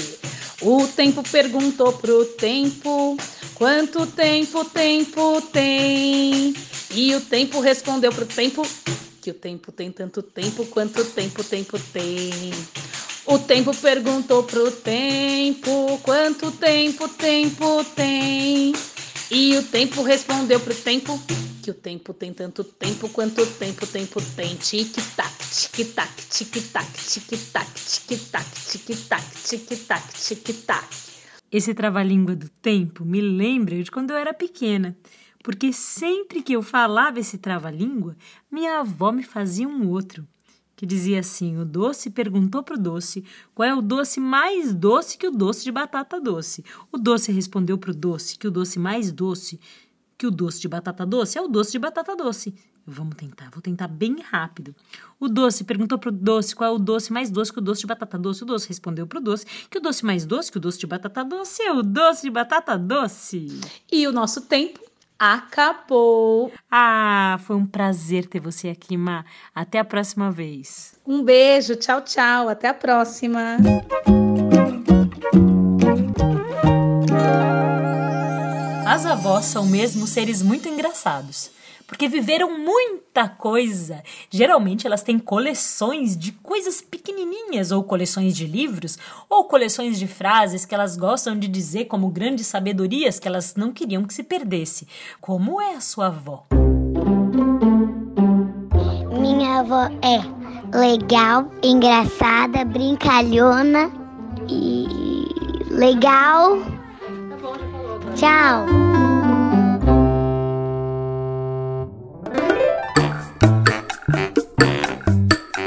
O 0.63 0.89
tempo 0.89 1.23
perguntou 1.23 1.93
pro 1.93 2.25
tempo 2.25 3.15
quanto 3.57 4.07
tempo 4.07 4.65
tempo 4.65 5.43
tem. 5.53 6.55
E 6.93 7.15
o 7.15 7.21
tempo 7.21 7.61
respondeu 7.61 8.11
pro 8.11 8.25
tempo 8.25 8.67
que 9.21 9.33
o 9.33 9.35
tempo 9.35 9.71
tem 9.73 9.93
tanto 9.93 10.23
tempo 10.23 10.65
quanto 10.65 11.05
tempo 11.05 11.45
tempo 11.45 11.79
tem. 11.93 12.53
O 13.27 13.39
tempo 13.39 13.77
perguntou 13.77 14.45
pro 14.45 14.71
tempo 14.73 16.01
quanto 16.03 16.51
tempo 16.53 17.07
tempo 17.07 17.85
tem. 17.95 18.73
E 19.33 19.57
o 19.57 19.63
tempo 19.63 20.03
respondeu 20.03 20.59
pro 20.59 20.75
tempo 20.75 21.17
que 21.63 21.71
o 21.71 21.75
tempo 21.75 22.13
tem 22.13 22.33
tanto 22.33 22.65
tempo 22.65 23.09
quanto 23.11 23.41
o 23.41 23.47
tempo 23.47 23.87
tempo 23.87 24.21
tem. 24.35 24.57
Tic-tac, 24.57 25.33
tic-tac, 25.71 26.11
tic-tac, 26.29 26.93
tic-tac, 26.93 27.71
tic-tac, 27.73 28.45
tic-tac, 28.67 29.25
tic-tac, 29.45 30.13
tic-tac. 30.13 30.89
Esse 31.53 31.73
trava-língua 31.75 32.35
do 32.35 32.49
tempo 32.49 33.05
me 33.05 33.21
lembra 33.21 33.81
de 33.81 33.89
quando 33.89 34.11
eu 34.11 34.17
era 34.17 34.35
pequena, 34.35 34.97
porque 35.45 35.73
sempre 35.73 36.43
que 36.43 36.55
eu 36.55 36.63
falava 36.63 37.21
esse 37.21 37.39
trava-língua, 37.39 38.17
minha 38.51 38.81
avó 38.81 39.13
me 39.13 39.23
fazia 39.23 39.69
um 39.69 39.89
outro 39.89 40.27
que 40.81 40.87
dizia 40.87 41.21
assim: 41.21 41.59
o 41.59 41.65
doce 41.67 42.09
perguntou 42.09 42.63
para 42.63 42.75
o 42.75 42.79
doce 42.79 43.23
qual 43.55 43.69
é 43.69 43.75
o 43.75 43.83
doce 43.83 44.19
mais 44.19 44.73
doce 44.73 45.19
que 45.19 45.27
o 45.27 45.31
doce 45.31 45.63
de 45.63 45.71
batata 45.71 46.19
doce. 46.19 46.65
O 46.91 46.97
doce 46.97 47.31
respondeu 47.31 47.77
para 47.77 47.91
o 47.91 47.95
doce 47.95 48.39
que 48.39 48.49
o 48.49 48.51
doce 48.51 48.79
mais 48.79 49.13
doce 49.13 49.61
que 50.17 50.27
o 50.27 50.31
doce 50.31 50.59
de 50.59 50.69
batata 50.69 51.05
doce 51.05 51.37
é 51.37 51.43
o 51.43 51.49
doce 51.49 51.73
de 51.73 51.79
batata 51.79 52.17
doce. 52.17 52.55
Vamos 52.87 53.15
tentar, 53.15 53.51
vou 53.51 53.61
tentar 53.61 53.89
bem 53.89 54.23
rápido. 54.23 54.75
O 55.21 55.29
doce 55.29 55.65
perguntou 55.65 55.99
para 55.99 56.09
o 56.09 56.13
doce 56.13 56.57
qual 56.57 56.73
é 56.73 56.75
o 56.75 56.79
doce 56.79 57.13
mais 57.13 57.31
doce 57.31 57.53
que 57.53 57.59
o 57.59 57.63
doce 57.63 57.83
de 57.83 57.87
batata 57.87 58.19
doce. 58.19 58.43
O 58.43 58.47
doce 58.47 58.67
respondeu 58.67 59.07
para 59.07 59.19
o 59.19 59.23
doce 59.23 59.45
que 59.69 59.77
o 59.77 59.83
doce 59.83 60.03
mais 60.03 60.25
doce 60.25 60.51
que 60.51 60.57
o 60.57 60.61
doce 60.61 60.79
de 60.79 60.87
batata 60.87 61.23
doce 61.23 61.63
é 61.63 61.75
o 61.75 61.83
doce 61.83 62.23
de 62.23 62.31
batata 62.31 62.79
doce. 62.79 63.61
E 63.93 64.07
o 64.07 64.13
nosso 64.13 64.41
tempo 64.47 64.81
acabou. 65.21 66.51
Ah, 66.71 67.39
foi 67.45 67.55
um 67.55 67.67
prazer 67.67 68.27
ter 68.27 68.41
você 68.41 68.71
aqui, 68.71 68.97
Ma. 68.97 69.23
Até 69.55 69.79
a 69.79 69.85
próxima 69.85 70.31
vez. 70.31 70.95
Um 71.07 71.23
beijo, 71.23 71.77
tchau, 71.77 72.01
tchau. 72.01 72.49
Até 72.49 72.69
a 72.69 72.75
próxima. 72.75 73.59
As 78.87 79.05
avós 79.05 79.45
são 79.45 79.67
mesmo 79.67 80.07
seres 80.07 80.43
muito 80.43 80.67
engraçados 80.69 81.60
porque 81.91 82.07
viveram 82.07 82.57
muita 82.57 83.29
coisa. 83.29 84.01
Geralmente 84.31 84.87
elas 84.87 85.03
têm 85.03 85.19
coleções 85.19 86.17
de 86.17 86.31
coisas 86.31 86.81
pequenininhas, 86.81 87.73
ou 87.73 87.83
coleções 87.83 88.37
de 88.37 88.47
livros, 88.47 88.97
ou 89.29 89.43
coleções 89.45 89.99
de 89.99 90.07
frases 90.07 90.65
que 90.65 90.73
elas 90.73 90.97
gostam 90.97 91.37
de 91.37 91.49
dizer 91.49 91.87
como 91.87 92.09
grandes 92.09 92.47
sabedorias 92.47 93.19
que 93.19 93.27
elas 93.27 93.57
não 93.57 93.73
queriam 93.73 94.05
que 94.05 94.15
se 94.15 94.23
perdesse. 94.23 94.87
Como 95.21 95.61
é 95.61 95.75
a 95.75 95.81
sua 95.81 96.07
avó? 96.07 96.47
Minha 99.21 99.59
avó 99.59 99.91
é 100.01 100.79
legal, 100.79 101.51
engraçada, 101.61 102.65
brincalhona 102.65 103.91
e 104.49 104.87
legal. 105.75 106.57
Tchau. 108.15 109.10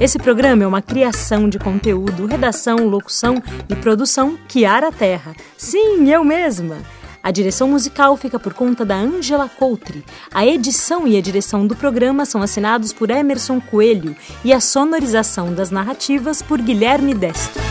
Esse 0.00 0.18
programa 0.18 0.64
é 0.64 0.66
uma 0.66 0.82
criação 0.82 1.48
de 1.48 1.58
conteúdo, 1.58 2.26
redação, 2.26 2.88
locução 2.88 3.42
e 3.68 3.76
produção 3.76 4.36
Kiara 4.48 4.90
Terra. 4.90 5.34
Sim, 5.56 6.10
eu 6.10 6.24
mesma! 6.24 6.78
A 7.22 7.30
direção 7.30 7.68
musical 7.68 8.16
fica 8.16 8.38
por 8.38 8.52
conta 8.52 8.84
da 8.84 8.96
Angela 8.96 9.48
Coutre. 9.48 10.04
A 10.34 10.44
edição 10.44 11.06
e 11.06 11.16
a 11.16 11.20
direção 11.20 11.66
do 11.66 11.76
programa 11.76 12.24
são 12.24 12.42
assinados 12.42 12.92
por 12.92 13.10
Emerson 13.10 13.60
Coelho 13.60 14.16
e 14.44 14.52
a 14.52 14.60
sonorização 14.60 15.54
das 15.54 15.70
narrativas 15.70 16.42
por 16.42 16.60
Guilherme 16.60 17.14
Destro. 17.14 17.62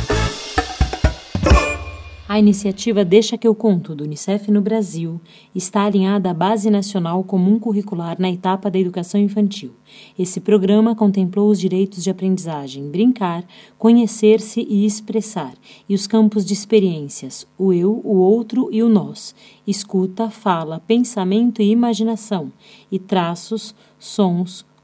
A 2.31 2.39
iniciativa 2.39 3.03
Deixa 3.03 3.37
que 3.37 3.45
eu 3.45 3.53
conto 3.53 3.93
do 3.93 4.05
Unicef 4.05 4.49
no 4.49 4.61
Brasil 4.61 5.19
está 5.53 5.83
alinhada 5.83 6.31
à 6.31 6.33
Base 6.33 6.69
Nacional 6.69 7.21
Comum 7.25 7.59
Curricular 7.59 8.15
na 8.21 8.31
etapa 8.31 8.71
da 8.71 8.79
educação 8.79 9.19
infantil. 9.19 9.71
Esse 10.17 10.39
programa 10.39 10.95
contemplou 10.95 11.49
os 11.49 11.59
direitos 11.59 12.01
de 12.01 12.09
aprendizagem, 12.09 12.89
brincar, 12.89 13.43
conhecer-se 13.77 14.61
e 14.61 14.85
expressar, 14.85 15.53
e 15.89 15.93
os 15.93 16.07
campos 16.07 16.45
de 16.45 16.53
experiências, 16.53 17.45
o 17.57 17.73
eu, 17.73 17.99
o 18.01 18.15
outro 18.15 18.69
e 18.71 18.81
o 18.81 18.87
nós, 18.87 19.35
escuta, 19.67 20.29
fala, 20.29 20.81
pensamento 20.87 21.61
e 21.61 21.69
imaginação, 21.69 22.49
e 22.89 22.97
traços, 22.97 23.75
sons, 23.99 24.65